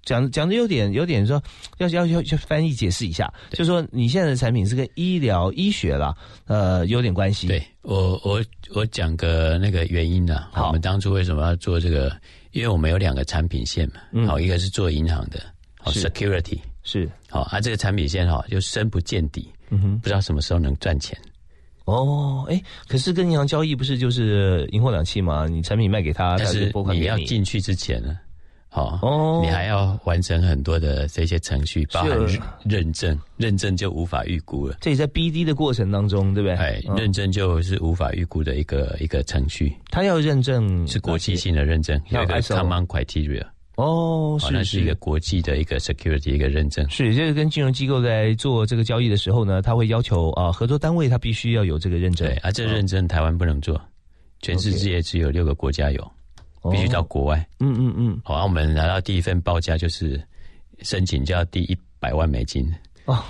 [0.06, 1.42] 讲讲的有点有点说，
[1.76, 6.16] 要要要要翻译解释一下，就说你现在的产品是跟医疗医学啦，
[6.46, 7.48] 呃，有点关系。
[7.48, 8.42] 对我我
[8.72, 12.16] 我讲个那个原因呢，我们当初为什么要做这个？
[12.52, 15.38] 因为我们有两个产品线嘛，好，一个是做银行的，
[15.78, 21.18] 好，security 是好，啊，这个产品线哈就深不见底，嗯哼，不知道什么时候能赚钱。
[21.84, 25.46] 哦，哎，可是跟银行交易不是就是银货两讫吗？
[25.46, 28.18] 你产品卖给他，但是你要进去之前呢？
[28.82, 32.18] 哦，你还要完成很多的这些程序，包含
[32.64, 34.76] 认证，认证就无法预估了。
[34.80, 36.56] 这也在 BD 的过程当中，对不对？
[36.56, 39.74] 哎，认证就是无法预估的一个一个程序。
[39.90, 43.44] 他要认证是国际性的认证，有一个 Common Criteria。
[43.76, 46.88] 哦，是是一个国际的一个 security 一个认证。
[46.88, 52.26] 是，这个跟金融机构在做这个交易的时候呢，他会要求啊，合作单位他必须要有这个认证。
[52.26, 53.78] 对，而这认证台湾不能做，
[54.40, 56.12] 全世界只有六个国家有。
[56.70, 60.22] 必须到国外，嗯嗯嗯，好，我们拿到第一份报价就是
[60.82, 62.68] 申请就要第一百万美金。
[63.04, 63.22] 哦，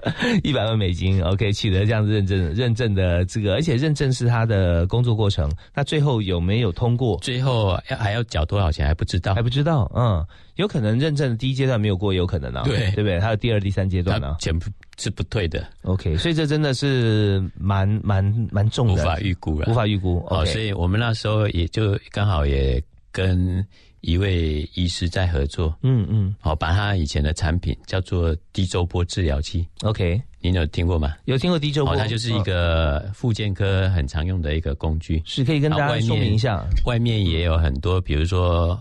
[0.42, 7.18] 一百万美金，OK，取得这样子认证认证的资格，而且认证是他的工作过程，那最后有没有通过？
[7.18, 10.24] 最后要还要缴多少钱还不知道，还不知道，嗯，
[10.56, 13.20] 有可能认证的第一阶段没有过，有可能啊，对对不对？
[13.20, 23.64] 还有第二、第三阶段呢，钱不是不退的，OK，所以这真的是蛮蛮蛮重的，无法预估了，无法预估，哦，所以我们那时候也就刚好也跟
[24.02, 29.66] 一位医师在合作，嗯嗯，好，把他以前的产品叫做低周波治疗器。
[29.82, 31.16] OK，您有听过吗？
[31.24, 31.94] 有听过低周波？
[31.94, 36.64] 哦，它就是一个复健科很常用的一个工具，是可以跟大家说明一下。
[36.84, 38.78] 外面也有很多，比如说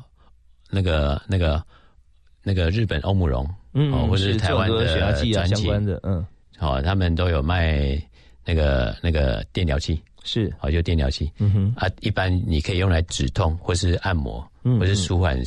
[0.70, 1.64] 那个那个
[2.44, 6.26] 那个日本欧姆龙，嗯，哦，或者是台湾的相关的，嗯，
[6.58, 7.96] 好，他们都有卖
[8.44, 15.42] 那个那个电疗器，是，好，就电疗器，嗯哼，啊，一般你可以用来止痛或是按摩，嗯，或是舒缓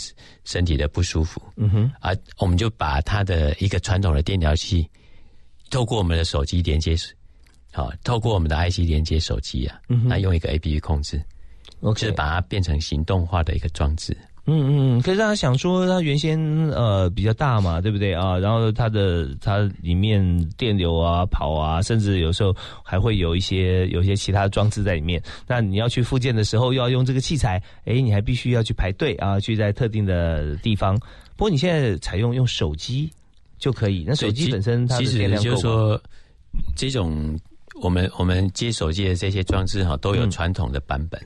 [0.44, 4.88] 身体的不舒服，嗯哼，啊，我们就把它的一个传统的电疗器，
[5.70, 6.96] 透过我们的手机连接，
[7.72, 11.22] 好，透过我们的 IC 连接手机啊，嗯那用一个 APP 控制
[11.80, 14.16] ，OK，就是把它变成行动化的一个装置。
[14.46, 18.38] 嗯嗯，可是大家想说，它原先呃比较大嘛，对不对啊？
[18.38, 20.22] 然后它的它里面
[20.58, 25.22] 电流啊、跑啊，甚至有时候还会有一些有一些其他装置在里面。
[25.46, 30.94] 那你要去复健的时候，又要用这个器材，哎，你还必须要去排队啊，去在特定的地方。
[31.36, 33.10] 不过你现在采用用手机
[33.58, 36.02] 就可以，那手机本身它的电量够就是说，
[36.76, 37.34] 这种
[37.80, 41.18] 我们我们接手机的这些装置哈，都有传统的版本。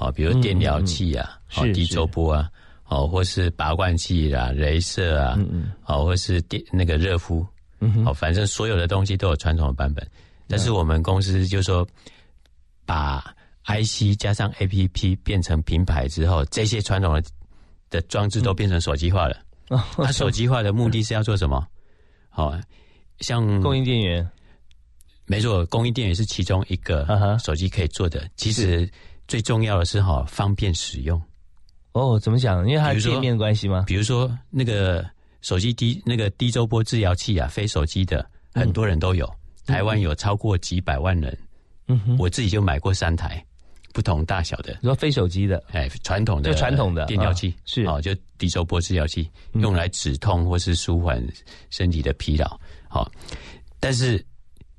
[0.00, 2.50] 好，比如电疗器啊，好、低周波啊，
[2.86, 5.38] 哦，或是拔罐器啦、镭射啊，
[5.84, 7.46] 哦，或是电那个热敷，
[8.06, 10.02] 哦，反正所有的东西都有传统的版本。
[10.48, 11.86] 但是我们公司就说，
[12.86, 13.20] 把
[13.66, 17.22] IC 加上 APP 变成品牌之后，这些传统的
[17.90, 19.36] 的装置都变成手机化了。
[19.98, 21.62] 它手机化的目的是要做什么？
[22.30, 22.58] 好，
[23.18, 24.26] 像供应电源，
[25.26, 27.06] 没错，供应电源是其中一个
[27.44, 28.26] 手机可以做的。
[28.34, 28.90] 其实。
[29.30, 31.22] 最重要的是哈，方便使用。
[31.92, 32.68] 哦，怎么讲？
[32.68, 33.84] 因为它界面关系吗？
[33.86, 35.08] 比如说那个
[35.40, 39.24] 手机低那个低周波治疗器啊，非手机的很多人都有，
[39.66, 41.38] 嗯、台湾有超过几百万人。
[41.86, 43.40] 嗯哼，我自己就买过三台，
[43.92, 44.76] 不同大小的。
[44.82, 51.24] 你说非手机的，哎，传统的就传统的电疗器、啊、是哦，就低周波治疗器，用来止痛或是舒缓
[51.70, 52.48] 身体的疲劳。
[52.88, 53.12] 好、哦，
[53.78, 54.26] 但是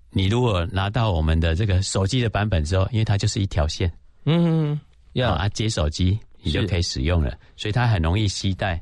[0.09, 3.89] 你如果拿到我们的这个手机的版本之后，因为它就是一条线。
[4.25, 4.79] 嗯，
[5.13, 8.79] 要啊接手机，你就可以使用了，所以它很容易携带，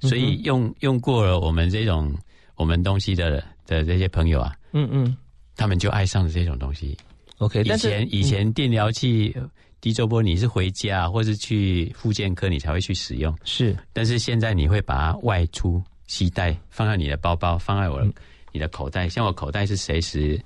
[0.00, 2.14] 所以用用过了我们这种
[2.56, 5.16] 我们东西的的这些朋友啊，嗯嗯，
[5.56, 6.96] 他们就爱上了这种东西。
[7.38, 9.36] OK，以前以前电疗器
[9.80, 18.02] 低周波，你是回家或是去复健科你才会去使用，是，但是现在你会把它外出携带，放在你的包包，放在我
[18.52, 20.40] 你的口袋，像我口袋是随时。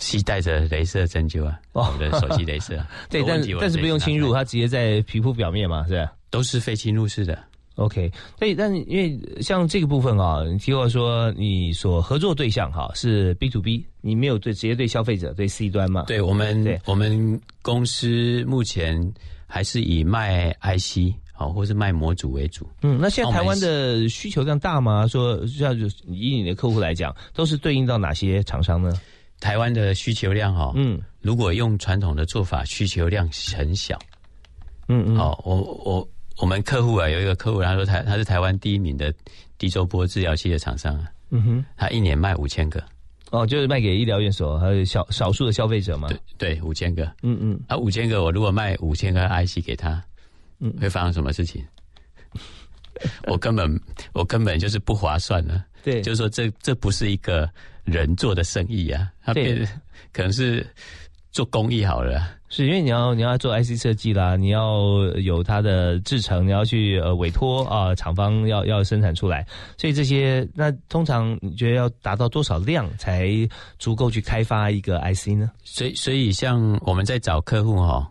[0.00, 6.12] 携带着镭射针灸啊，我的手机镭射、啊， 对，但但是不用侵入，它直接在皮肤表面嘛，是吧？
[6.30, 7.38] 都是非侵入式的。
[7.76, 16.04] OK，所以，但因为像这个部分啊，你提过说你所合作对象哈是 B to B，你没有对直接对消费者对 C 端嘛？
[16.06, 19.00] 对我们，对我们公司目前
[19.46, 22.68] 还是以卖 IC 好或是卖模组为主。
[22.82, 25.06] 嗯，那现在台湾的需求量大吗？
[25.06, 25.74] 说像
[26.06, 28.92] 以你的客户来讲，都是对应到哪些厂商呢？
[29.40, 33.98] 台湾的需求量哈，嗯，如果用传统的做法，需求量很小，
[34.88, 39.12] 嗯嗯，好，我我我们客户啊，有一个客户，他说台他是台湾第一名的
[39.56, 42.84] 低周波治疗器的厂商啊，嗯哼，他一年卖五千个，
[43.30, 50.02] 哦，就是卖给医疗院所还有小少数的消费者嘛，对对，五千个，嗯嗯，啊，五千个，我如果卖五千个 IC 给他，
[50.58, 51.64] 嗯，会发生什么事情？
[53.26, 53.80] 我根本
[54.12, 57.48] 我根本就是不划算了，对，就是说这这不是一个。
[57.84, 59.66] 人做的生意啊，他变
[60.12, 60.66] 可能是
[61.32, 64.80] 做公益好了，是因为你要你要做 IC 设计啦，你要
[65.22, 69.46] 有它的制成，你要去呃委托啊厂方要要生产出来，
[69.78, 73.28] 所以这些那通常你觉得要达到多少量才
[73.78, 75.50] 足够去开发一个 IC 呢？
[75.62, 78.10] 所以所以像我们在找客户哈，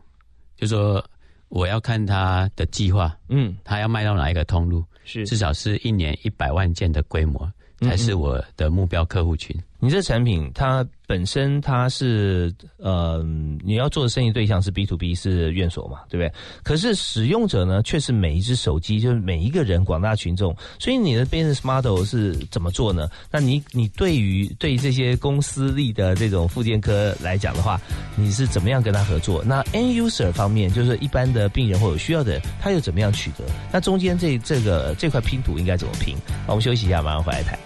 [0.55, 1.03] 就说
[1.49, 5.25] 我要看他的计划，嗯，他要卖到哪一个通路，是。
[5.25, 7.51] 至少是一年一百万件的规模。
[7.81, 9.55] 才是我的目标客户群。
[9.79, 13.23] 你这产品它本身它是呃，
[13.63, 16.31] 你要做的生意对象是 B to B 是院所嘛，对不对？
[16.63, 20.55] 可是使用者呢，却是每一只手机，就是每一个人广大群众。
[20.77, 23.09] 所以你的 business model 是怎么做呢？
[23.31, 27.79] 那你你对于对于这些公司立的这种附件科来讲的话，
[28.15, 29.43] 你是怎么样跟他合作？
[29.43, 33.45] 那 end user 方面，就是一般的病人或有需要的，他又怎么样取得？
[33.71, 36.15] 那中间这这个这块拼图应该怎么拼？
[36.47, 37.57] 我们休息一下，马上回来谈。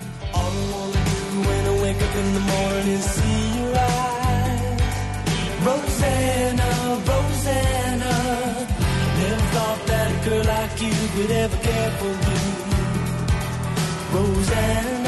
[2.15, 4.81] In the morning see your eyes.
[5.65, 6.69] Rosanna,
[7.09, 8.13] Rosanna.
[9.19, 12.41] Never thought that a girl like you would ever care for you.
[14.13, 15.02] Rosanna.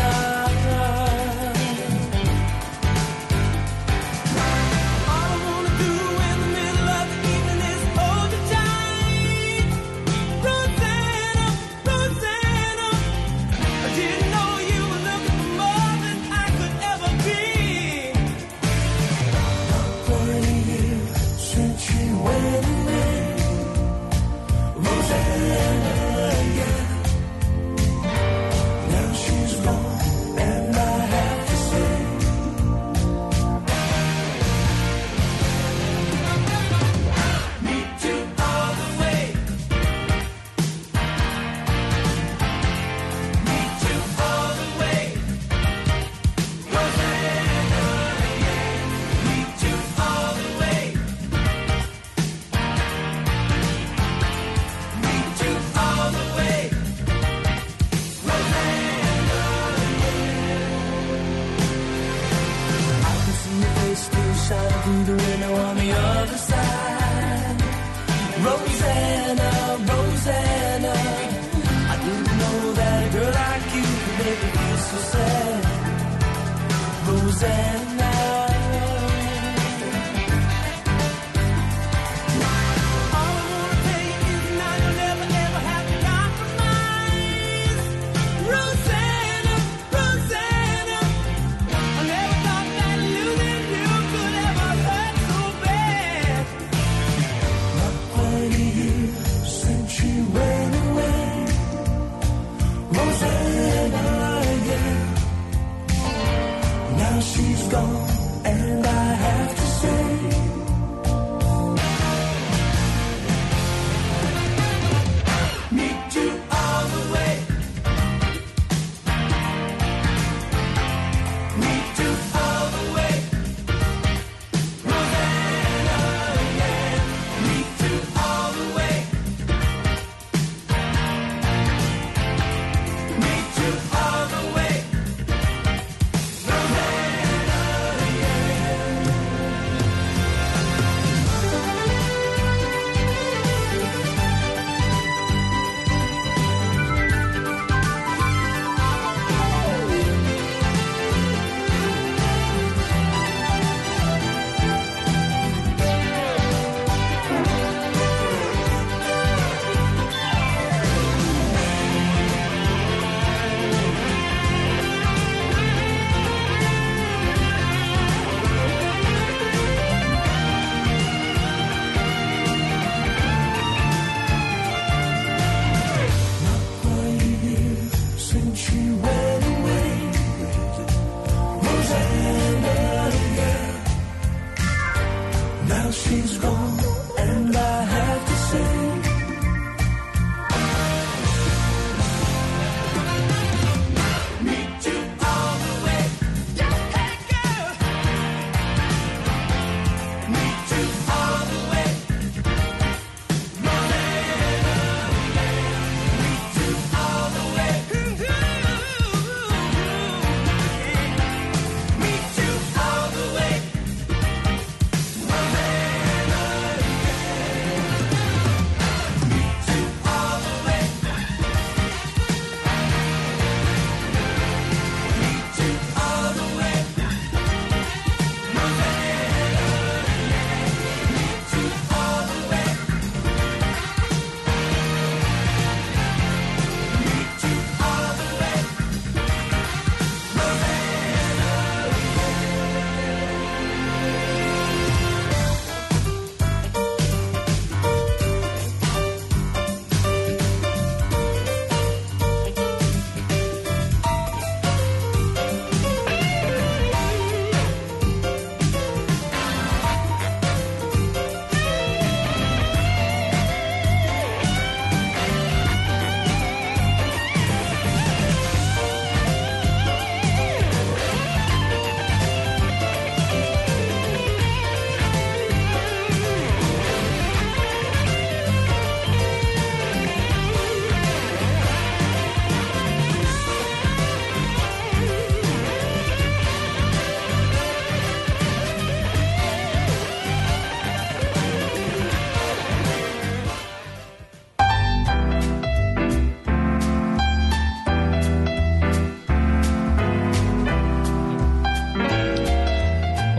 [77.36, 77.95] Roseanne.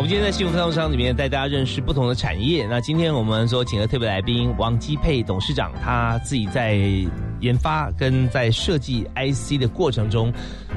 [0.08, 2.64] 今天在幸福商商里面带大家认识不同的产业。
[2.70, 6.76] 那今天我们说请了特别来宾王基佩董事长，他自己在
[7.40, 10.32] 研发跟在设计 IC 的过程中，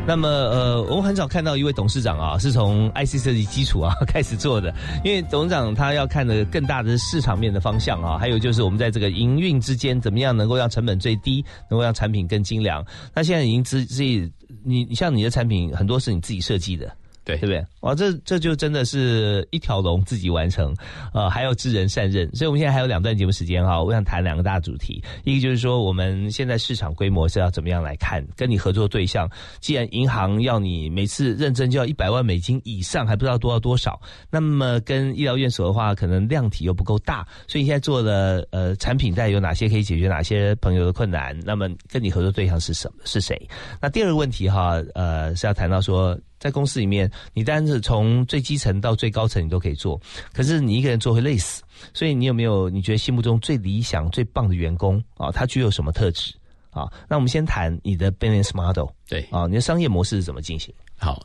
[0.07, 4.73] 那么呃，我们很少看到一位董事长啊是从 IC 设计基础啊开始做的，
[5.05, 12.83] 因为董事长他要看的更大的市场面的方向啊，还有就是我们在这个营运之间怎么样能够让成本最低，能够让产品更精良。
[13.13, 14.27] 那现在已经自自己，
[14.65, 16.91] 你像你的产品很多是你自己设计的。
[17.29, 17.65] 对，对不对？
[17.81, 20.73] 哇，这这就真的是一条龙自己完成，
[21.13, 22.27] 呃，还要知人善任。
[22.35, 25.03] 所以，我们现在还有两段节目时间哈，我想谈两个大主题。
[25.23, 28.25] 一个就是说，我们现在市场规模是要怎么样来看？
[28.35, 34.01] 跟你合作对象，既然银行要你每次认证就要一百万美金以上，还不知道多少多少，
[34.31, 37.25] 那么跟医疗院所的话，可能量体又不够大。
[37.47, 41.37] 所以，你现在做的呃产品带有哪些可以解决哪些朋友的困难？
[41.43, 43.01] 那么，跟你合作对象是什么？
[43.05, 43.39] 是谁？
[43.79, 46.17] 那第二个问题哈，呃，是要谈到说。
[46.39, 49.99] 在公司里面，你单是从最基层到最高层，你都可以做。
[50.33, 51.61] 可是你一个人做会累死，
[51.93, 55.31] 所以你有没有你觉得心目中最理想、最棒的员工啊？
[55.31, 56.33] 他具有什么特质
[56.71, 56.91] 啊？
[57.07, 60.73] 那我们先谈你的 business model，对啊，你的商业模式是怎么进行？
[60.97, 61.21] 好，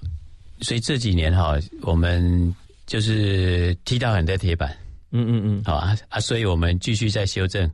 [0.60, 2.54] 所以这几年哈，我们
[2.86, 4.76] 就是踢到很多铁板，
[5.12, 7.70] 嗯嗯嗯，好啊啊，所以我们继续在修正。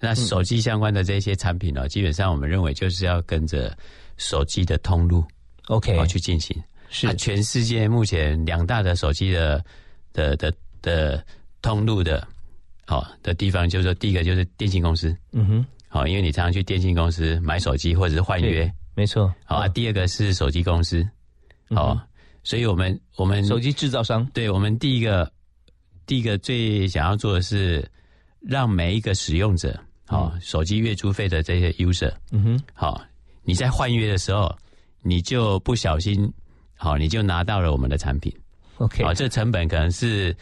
[0.00, 3.74] 那手机相关的这些产品呢，基本上我们认为就是要跟着
[4.16, 5.24] 手机的通路
[5.68, 6.54] ，OK，去进行。
[6.94, 7.12] 是。
[7.16, 9.62] 全世界目前两大的手机的
[10.12, 11.26] 的的的
[11.60, 12.26] 通路的，
[12.86, 19.66] 好的地方，就是说第一个就是电信公司，嗯哼，好，因为你常常去电信公司买手机或者是换约，没错，好啊。
[19.66, 21.04] 第二个是手机公司，
[21.70, 21.98] 好，
[22.44, 25.28] 所以我们我们手机制造商，对我们第一个
[26.06, 27.84] 第一个最想要做的是
[28.40, 29.76] 让每一个使用者，
[30.06, 33.02] 好，手机月租费的这些 user，嗯哼，好，
[33.42, 34.56] 你在换约的时候，
[35.02, 36.32] 你就不小心。
[36.84, 38.30] 好，你就拿到了我们的产品
[38.76, 40.36] ，OK，好，这成本可能是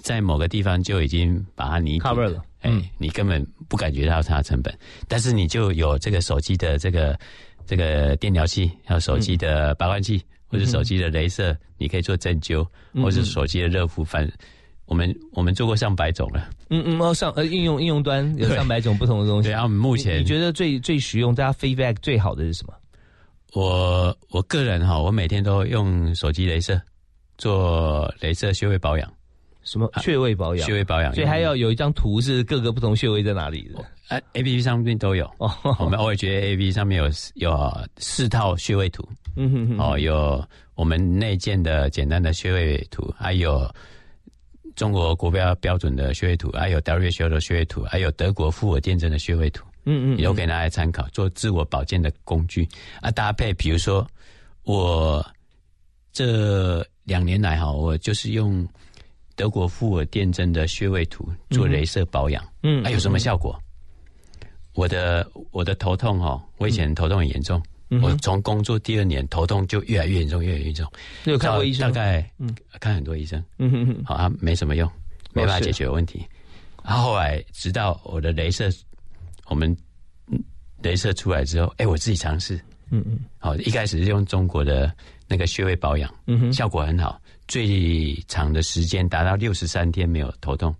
[0.00, 4.74] 在某个地方就已经把它拟 cover 了，哎，你根本不感觉到它的成本，
[5.06, 7.14] 但是你就有这个手机的这个
[7.66, 10.18] 这个电疗器，还有手机的拔罐器，
[10.48, 14.26] 或者手机的镭射，你可以做针灸，或者手机的热敷，反
[14.86, 22.72] 我们我们做过上百种了，嗯嗯，哦，上呃应用应用端有上百种不同的东西，对啊，我们目前你觉得最最实用，大家 feedback 最好的是什么？
[23.52, 26.80] 我我个人哈，我每天都用手机镭射
[27.36, 29.12] 做镭射穴位保养。
[29.62, 30.66] 什么穴位保养？
[30.66, 33.84] 穴位保养，所以还要有一张图是各个不同穴位在哪里的。
[34.08, 35.24] 哎，A P P 上面都有。
[35.38, 35.48] 哦，
[35.78, 39.08] 我们偶尔觉得 A P 上面有有四套穴位图。
[39.36, 39.78] 嗯哼哼。
[39.78, 40.44] 哦，有
[40.74, 43.72] 我们内建的简单的穴位图，还有
[44.74, 49.64] 中国国标标准的穴位图，还有 W H O 的穴位图，还有德国复尔电针的穴位图。
[49.84, 52.68] 嗯嗯，你都可以拿来参考，做自我保健的工具
[53.00, 53.10] 啊。
[53.10, 54.06] 搭配，比如说
[54.62, 55.24] 我
[56.12, 58.66] 这两年来哈，我就是用
[59.34, 63.60] 德国富尔电针的穴位图做镭射保养，嗯，啊，有什么效果？
[64.74, 67.60] 我的我的头痛哈，我以前头痛很严重，
[68.00, 70.86] 我从工作第二年头痛就越来越严重，越来越严重。
[71.24, 71.88] 有看过医生？
[71.88, 74.88] 大概嗯，看很多医生，嗯哼哼，好啊，没什么用，
[75.32, 76.24] 没办法解决问题。
[76.84, 78.70] 然后后来直到我的镭射。
[79.46, 79.76] 我们
[80.82, 82.56] 镭射出来之后，哎，我自己尝试，
[82.90, 84.92] 嗯嗯，好，一开始是用中国的
[85.28, 90.74] 那个穴位保养，嗯哼，效果很好，最长的时间达到六十三天没有头痛。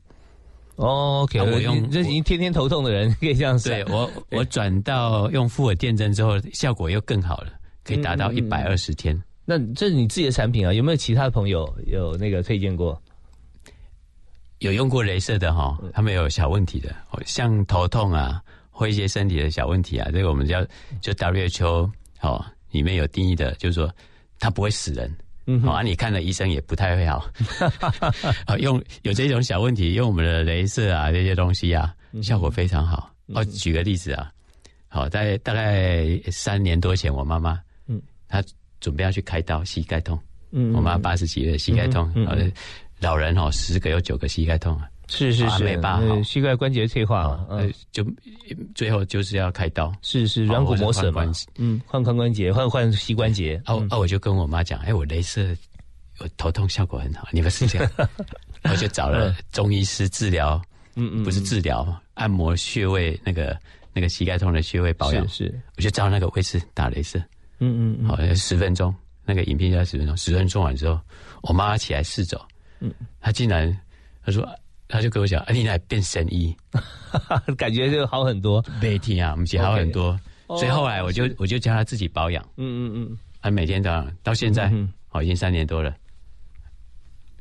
[0.76, 3.68] 哦，OK，我用这已经天天头痛的人 可以这样子。
[3.68, 7.52] 对我，我转到用富尔电针之后，效果又更好了，
[7.84, 9.16] 可以达到一百二十天。
[9.44, 10.72] 那这是你自己的产品啊？
[10.72, 13.00] 有没有其他的朋友有那个推荐过？
[14.60, 16.94] 有用过镭射的哈，他们有小问题的，
[17.26, 18.42] 像头痛啊。
[18.82, 20.60] 或一些身体的小问题啊，这个我们叫
[21.00, 21.88] 就 WHO
[22.20, 23.88] 哦，里面有定义的，就是说
[24.40, 25.08] 它不会死人，
[25.46, 27.24] 嗯，好啊，你看了医生也不太会好，
[28.44, 33.08] 啊， 用有这种小问题，用我们的镭射啊这些东西啊，效果非常好。
[33.28, 34.32] 哦，举个例子啊，
[34.88, 38.42] 好，在大概三年多前，我妈妈，嗯，她
[38.80, 40.18] 准备要去开刀，膝盖痛，
[40.50, 42.52] 嗯，我妈八十几岁，膝盖痛，嗯，
[42.98, 44.88] 老人哦，十个有九个膝盖痛啊。
[45.12, 48.02] 是是是，膝盖关节退化了，呃，就
[48.74, 49.92] 最后就是要开刀。
[50.00, 53.60] 是是，软骨磨损嘛，嗯，换髋关节，换换膝关节。
[53.66, 55.54] 哦哦，我就跟我妈讲，哎，我镭射，
[56.18, 57.90] 我头痛效果很好，你们是这样，
[58.64, 60.60] 我就找了中医师治疗，
[60.96, 63.56] 嗯嗯，不是治疗，按摩穴位，那个
[63.92, 67.18] 那个膝盖痛的穴位保养，是，我就照那个位置打镭射，
[67.58, 68.94] 嗯嗯，好，十分钟，
[69.26, 70.98] 那个影片要十分钟，十分钟完之后，
[71.42, 72.40] 我妈妈起来试走，
[72.80, 72.90] 嗯，
[73.20, 73.78] 她竟然，
[74.24, 74.48] 她说。
[74.92, 76.54] 他就跟我讲：“啊，你来变神医，
[77.56, 78.62] 感觉就好很多。
[78.78, 80.18] 每天啊，我们姐好很多。
[80.48, 82.44] 所以后来我就我就教他自己保养。
[82.58, 84.70] 嗯嗯嗯，他每天早上到现在，
[85.12, 85.94] 哦，已经三年多了。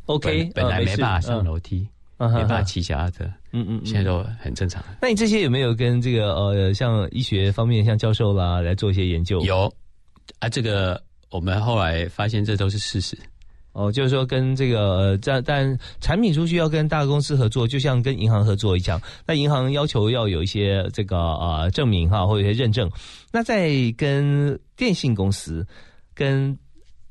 [0.06, 1.86] OK，本来没办法上嗯楼梯，
[2.20, 4.82] 嗯没办法哼骑脚踏车，嗯嗯，嗯现在都很正常。
[5.02, 9.42] 那你这些有没有跟这个呃，像医学方面，像教授啦，来做一些研究？
[9.42, 9.72] 有
[10.40, 13.18] 啊，这个我们后来发现这都是事实。
[13.74, 19.02] 哦，就是说跟这个呃，但但产品出去要跟大公司合作，就像跟银行合作一样。
[19.26, 22.90] 那银行要求要有一些这个呃证明哈，或者一些认证。
[23.32, 25.66] 那在跟电信公司、
[26.14, 26.58] 跟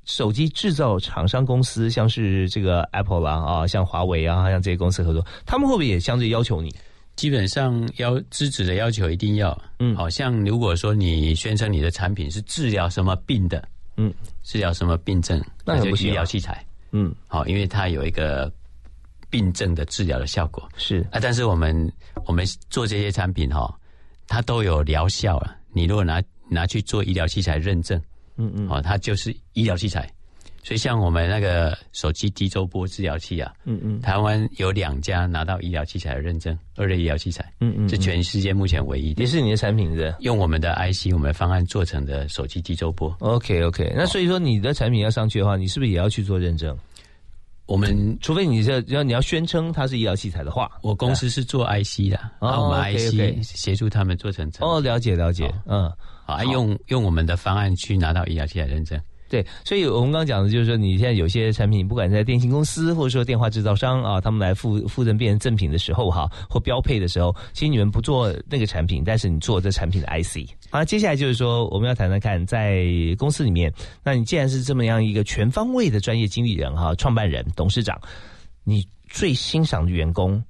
[0.04, 6.74] 手机制造厂商公司，像是这个 Apple 啦啊，像华为啊，像这些公司合作，他们会不会也相对要求你？
[7.16, 13.62] 基本上要资质的要求一定要，嗯好像如果说你宣称你的产品是治疗什么病的，
[13.97, 14.12] 嗯，
[14.43, 18.51] 治疗什么病症，那就医疗器材，嗯，好，因为它有一个
[19.28, 20.68] 病症的治疗的效果。
[20.76, 21.07] 是。
[21.11, 21.18] 啊。
[21.20, 21.93] 但是我们
[22.26, 23.72] 我们做这些产品哈，
[24.26, 25.57] 它都有疗效了。
[25.72, 28.01] 你如果拿拿去做医疗器材认证，
[28.36, 28.68] 嗯嗯。
[28.68, 30.11] 哦，它就是医疗器材。
[30.70, 39.28] 所以像我们那个手机低周波治疗器啊，嗯嗯台湾有两家拿到医疗器材的认证，二类医疗器材，嗯嗯，是全世界目前唯一的也。
[39.28, 40.16] 是你的产品的。
[40.20, 43.12] 用我们的 IC，我们的方案做成的手机低周波。
[43.18, 46.78] OK OK，那所以说你的产品要上去的话，你是不是也要去做认证？
[47.66, 55.90] 我们除非你这要你要宣称它是医疗器材的话，我公司是做 IC 的，哦那我们 IC 协助他们做成成哦，了解了解，嗯。
[56.24, 58.96] 好，啊用用我们的方案去拿到医疗器材认证。
[59.30, 70.50] 对，所以我们刚刚讲的就是说，你现在有些产品，不管在电信公司或者说电话制造商啊，他们来附附赠变成赠品的时候哈，或标配的时候，其实你们不做那个产品，但是你做这产品的 IC。
[70.68, 72.84] 好，接下来就是说，我们要谈谈看，在
[73.16, 73.72] 公司里面，
[74.02, 77.96] 那你既然是这么样一个全方位的专业经理人哈，创办人、董事长，
[78.64, 80.42] 你最欣赏的员工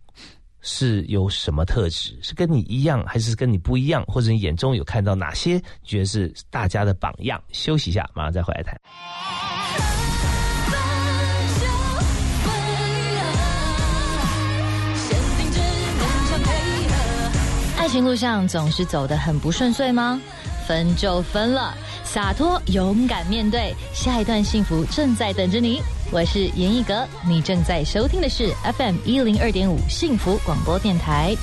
[0.62, 2.18] 是有什么特质？
[2.22, 4.04] 是跟你一样，还是跟你不一样？
[4.06, 7.42] 或者你眼中有看到哪些觉得是大家的榜样？
[7.52, 8.78] 休息一下，马上再回来谈。
[17.76, 20.20] 爱情路上总是走得很不顺遂吗？
[20.66, 25.80] 分就分了，洒脱勇敢面对，下一段幸福正在等着你。
[26.12, 31.36] 我是严艺格，你正在收听的是 FM 一零二点五幸福广播电台。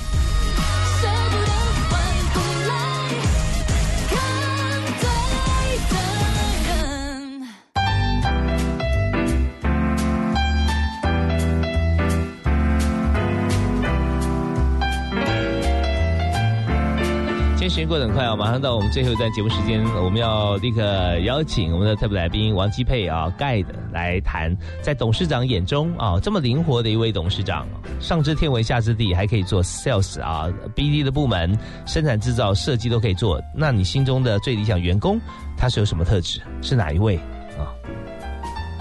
[17.78, 20.82] 时间过得很快啊，马上到我们最后一段节目时间，我们要立刻
[21.20, 27.68] 邀请我们的特别来宾王基佩啊，Guide 来谈，在董事长眼中啊，这么灵活的一位董事长，
[28.00, 31.56] 上知天文下知地，还可以做 Sales 啊，BD 的部门，
[31.86, 33.40] 生产制造、设计都可以做。
[33.54, 35.22] 那你心中的最理想员工，
[35.56, 36.42] 他是有什么特质？
[36.64, 37.16] 是哪一位
[37.60, 37.70] 啊？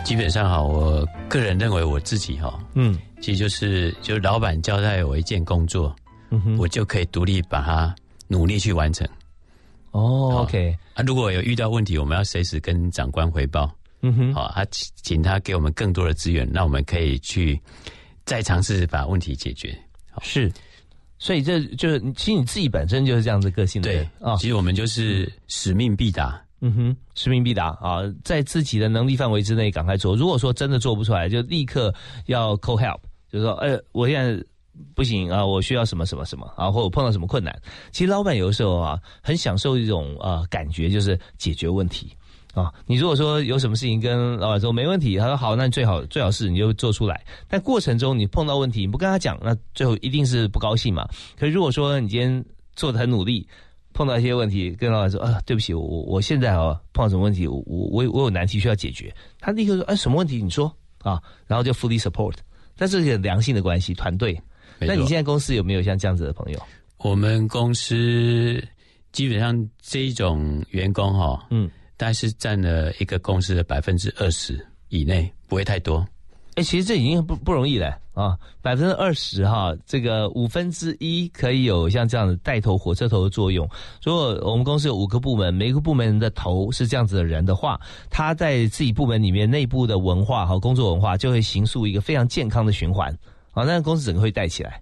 [0.06, 5.94] 基本上哈，我个人认为我自己哈，嗯其实就是就是老板交代我一件工作，
[6.30, 7.94] 嗯哼，我就可以独立把它
[8.28, 9.06] 努力去完成。
[9.92, 13.74] 哦，OK，啊，如果有遇到问题，我们要随时跟长官回报。
[14.02, 17.58] 嗯哼，好，他请请他给我们更多的资源，那我们可以去
[18.24, 19.76] 再尝试把问题解决。
[20.20, 20.52] 是，
[21.18, 24.36] 所以这就是其实你自己本身就是这样子个性的对人啊。
[24.36, 26.40] 其实我们就是使命必达。
[26.60, 30.14] 嗯哼，使命必达啊，在自己的能力范围之内赶快做。
[30.16, 31.94] 如果说真的做不出来，就立刻
[32.26, 33.00] 要 call help，
[33.30, 34.42] 就是说，呃，我现在
[34.94, 37.56] 不行啊，我需要什么什么什么啊，或者碰到什么困难。
[37.90, 42.12] 其实老板有的时候啊，很享受一种呃感觉，就是解决问题
[42.54, 42.72] 啊。
[42.86, 47.24] 你如果说有什么事情跟老板说没问题，他说好，那你最好最好是你就做出来。
[47.48, 51.08] 但过程中你碰到问题，你不跟他讲，那最后一定是不高兴嘛。
[51.38, 53.46] 可是如果说你今天做的很努力。
[53.96, 59.10] 碰到一些问题，跟老板说啊，对不起，我我现在啊碰到什么问题，我我我有难题需要解决。
[59.40, 60.42] 他立刻说，哎，什么问题？
[60.42, 62.34] 你说啊，然后就 fully support。
[62.76, 64.38] 但是良性的关系，团队。
[64.80, 66.58] 那你现在公司有没有像这样子的朋友？
[66.98, 68.62] 我们公司
[69.12, 74.58] 基本上这一种员工哈，嗯，大概是占了一个公司的百分之二十
[74.88, 76.06] 以内，不会太多。
[76.54, 83.68] 哎，其实这已经不不容易了啊，百分之二十哈，这个五分之一可以有像这样的带头火车头的作用。
[84.02, 93.14] 如果我们公司有五个部门，每个部门的头是这样子的人的话，他在自己部门里面内部的文化和工作文化就会形塑一个非常健康的循环
[93.56, 94.78] 啊，那公司整个会带起来。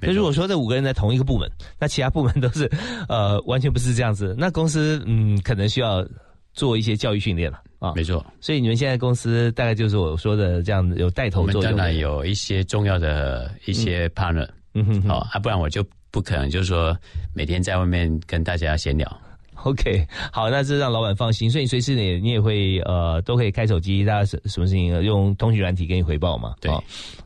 [0.00, 2.70] 那如果说这五个人在同一个部门，那其他部门都是
[3.08, 6.06] 呃完全不是这样子，那公司嗯可能需要
[6.54, 7.92] 做一些教育训练了啊。
[7.94, 11.76] 没错，所以你们现在公司大概就是我说的这样有带头作用的。
[11.76, 16.96] 当然有一些重要的一些 partner，嗯哼哼哦啊，不然我就不可能就是说
[17.34, 19.20] 每天在外面跟大家闲聊。
[19.70, 26.54] OK，好，那这让老板放心，所以随时你你也会呃都可以开手机，大家什什么事情用通讯软体给你回报嘛？
[26.60, 26.70] 对，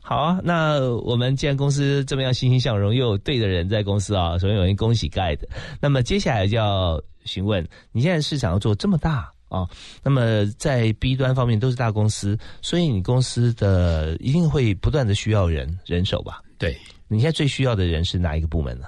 [0.01, 0.39] 好啊。
[0.41, 5.41] 那我们既然公司这么样欣欣向荣，又有对的人在公司啊，首先有人恭喜 Guide。
[5.81, 9.67] 那么接下来就要询问，你现在市场要做这么大啊？
[10.01, 16.41] 那么在 B 端方面都是大公司，所以你公司的一定会不断的需要人人手吧？
[16.57, 16.77] 对，
[17.09, 18.87] 你现在最需要的人是哪一个部门呢？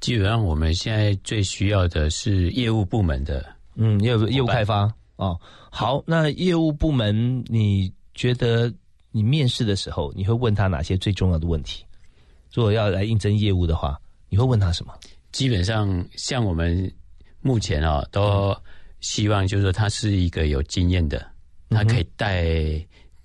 [0.00, 3.44] 基本上我们现在最需要的是业务部门的，
[3.74, 5.38] 嗯，业务业务开发哦。
[5.70, 8.72] 好，那业务部门，你觉得
[9.12, 11.84] 你面试的时候，你会问他哪些最重要的问题？
[12.52, 14.92] 如果要来应征业务的话，你会问他什么？
[15.32, 16.90] 基本上，像我们
[17.40, 18.56] 目前啊，都
[19.00, 21.24] 希望就是说他是一个有经验的，
[21.68, 22.44] 他可以带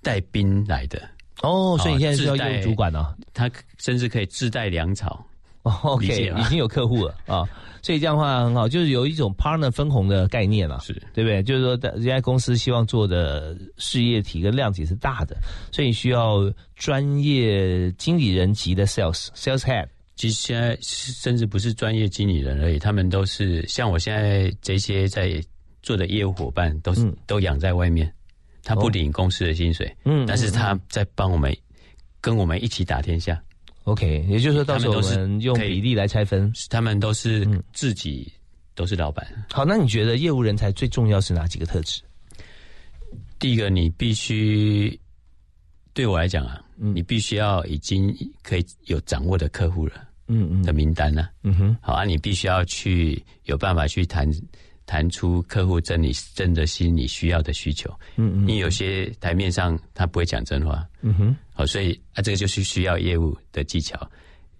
[0.02, 1.02] 带兵来的。
[1.42, 3.14] 哦，所以你现在是要业务主管哦？
[3.32, 5.24] 他甚至可以自带粮草。
[5.82, 7.44] OK，已经 有客户了啊，
[7.82, 11.42] 所以这样的话很好，就是有一种 partner 分红的概念了，是对不对？
[11.42, 15.36] 就是说，人家公司希望做的事业体跟量体是大的，
[15.72, 19.86] 所以需要专业经理人级的 sales sales head。
[20.14, 25.38] 其实现在甚至不是专业经理人而已，他们都是像我现在这些在
[25.82, 28.10] 做的业务伙伴，都是都养在外面，
[28.64, 31.54] 他不领公司的薪水，嗯，但是他在帮我们
[32.20, 33.38] 跟我们一起打天下。
[33.86, 38.30] OK，也就是说，到时候我们用比例来拆分，他们都是自己
[38.74, 39.24] 都是老板。
[39.48, 42.02] 好，那你觉得业务人才最重要是哪几个特质？
[43.38, 44.98] 第一个，你必须
[45.94, 48.12] 对我来讲啊，你必须要已经
[48.42, 49.94] 可以有掌握的客户了，
[50.26, 54.28] 嗯嗯的名单呢，嗯哼，好啊，你必须要去有办法去谈。
[54.86, 63.98] 谈出客户真理真的心里需要的需求，嗯嗯，你有些台面上他不会讲真话，嗯哼，好，所以啊，这个就是需要业务的技巧，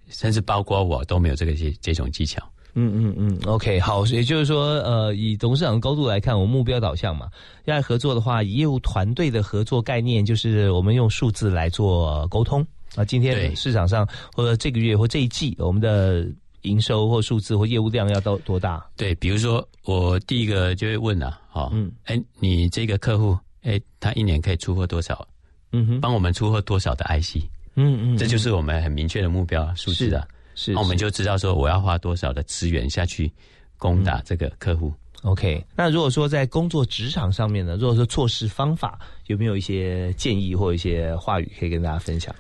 [0.09, 2.43] 甚至包括我都没有这个这这种技巧，
[2.75, 7.29] 嗯嗯嗯，OK，好，也就是说，呃，以董事长的高度来看，我们目标导向嘛，
[7.67, 12.67] 要合作的话，以业务团队的合作概念，就是我们用数字来做沟通。
[12.97, 16.27] 啊，今天市场上或者这个月或这一季我们的。
[16.67, 18.85] 营收或数字或业务量要到多大？
[18.97, 25.27] 对，比如说我第一个就会问啊，哈，嗯，哎，你这个客户，哎，他一年可以出货多少？
[25.73, 27.39] 嗯哼，帮我们出货多少的 IC？
[27.75, 33.31] 嗯嗯，这就是我们很明确的目标数字的，是，那我们就知道说我要花多少的资源下去
[33.79, 34.93] 攻打这个客户。
[35.23, 42.35] OK，那如果说在工作职场上面呢，如果说做事方法有没有一些建议或一些话语可以跟大家分享？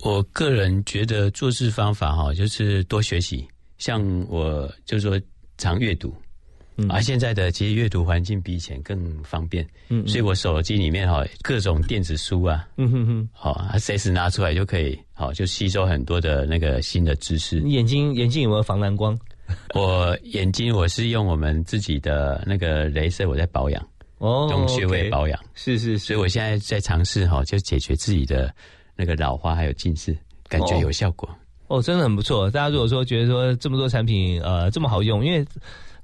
[0.00, 3.46] 我个人觉得做事方法哈，就是多学习。
[3.82, 5.20] 像我就是说
[5.58, 6.14] 常阅读，
[6.88, 17.58] 啊，现在的其实阅读环境比以前更方便，嗯，所以我手机里面哈各种电子书啊，嗯哼哼，好，随时拿出来就可以，好就吸收很多的那个新的知识。
[17.58, 19.18] 你眼睛眼睛有没有防蓝光？
[19.74, 23.84] 我眼睛我是用我们自己的那个镭射，我在保养，
[24.18, 28.54] 哦，用穴位保养，是是，所以我现在在尝试哈，就解决自己的
[28.94, 30.16] 那个老花还有近视，
[30.48, 31.28] 感觉有效果。
[31.28, 31.34] 哦，
[31.80, 32.50] 真的很不错。
[32.50, 35.46] 大家如果说觉得说这么多产品呃这么好用，因为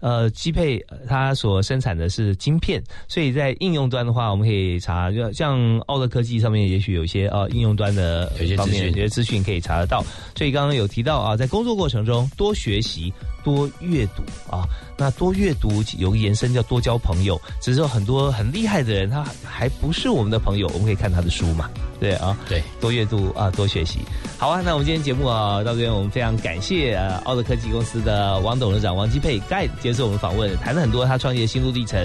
[0.00, 10.04] 呃基配它所生产的是晶片，所以在应用端的话，我们可以查，就像奥乐科技上面也许有一些呃应用端的有些资讯，有些资讯可以查得到。
[10.36, 13.12] 所以刚刚有提到啊，在工作过程中多学习、
[13.49, 14.68] 多阅读啊。
[14.96, 21.70] 那多阅读有个延伸叫多交朋友，只是说很多很厉害的人，他还不是我们的朋友，我们可以看他的书嘛，
[22.01, 24.01] 对啊，对，多阅读啊，多学习。
[24.36, 32.01] 好啊，那我们今天节目啊到这边，我们非常感谢呃奥德科技公司的王董事长王基佩 Guide 接受我们访问，谈了很多他创业心路历程、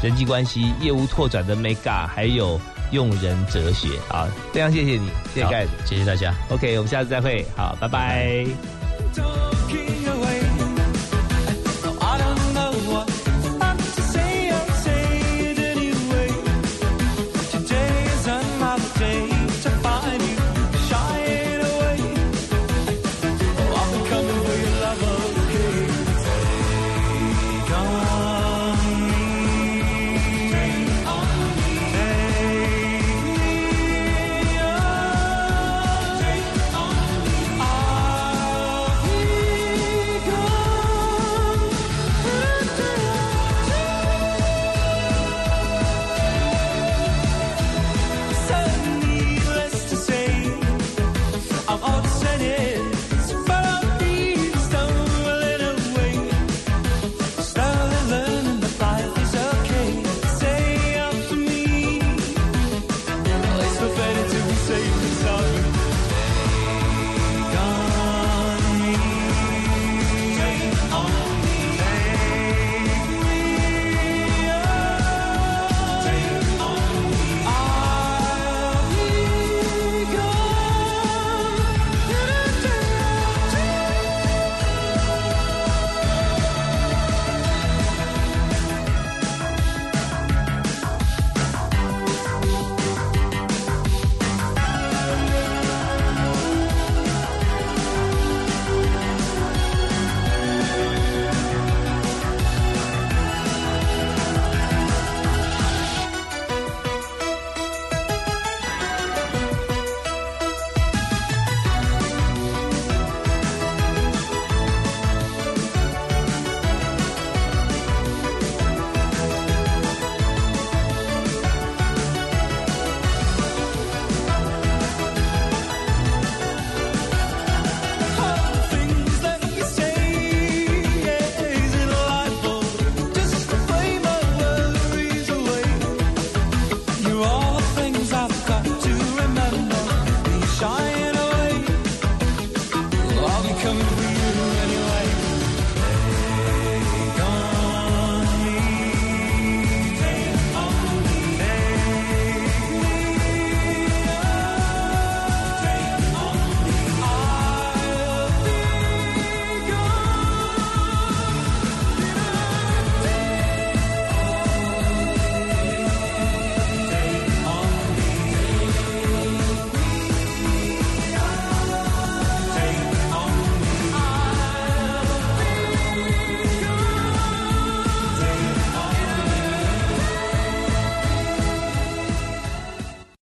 [0.00, 2.60] 人际关系、业务拓展的 Mega，还有
[2.92, 6.32] 用人哲学啊，非常谢谢你，谢谢 Guide，谢谢大家。
[6.50, 8.46] OK，我们下次再会，好，拜拜。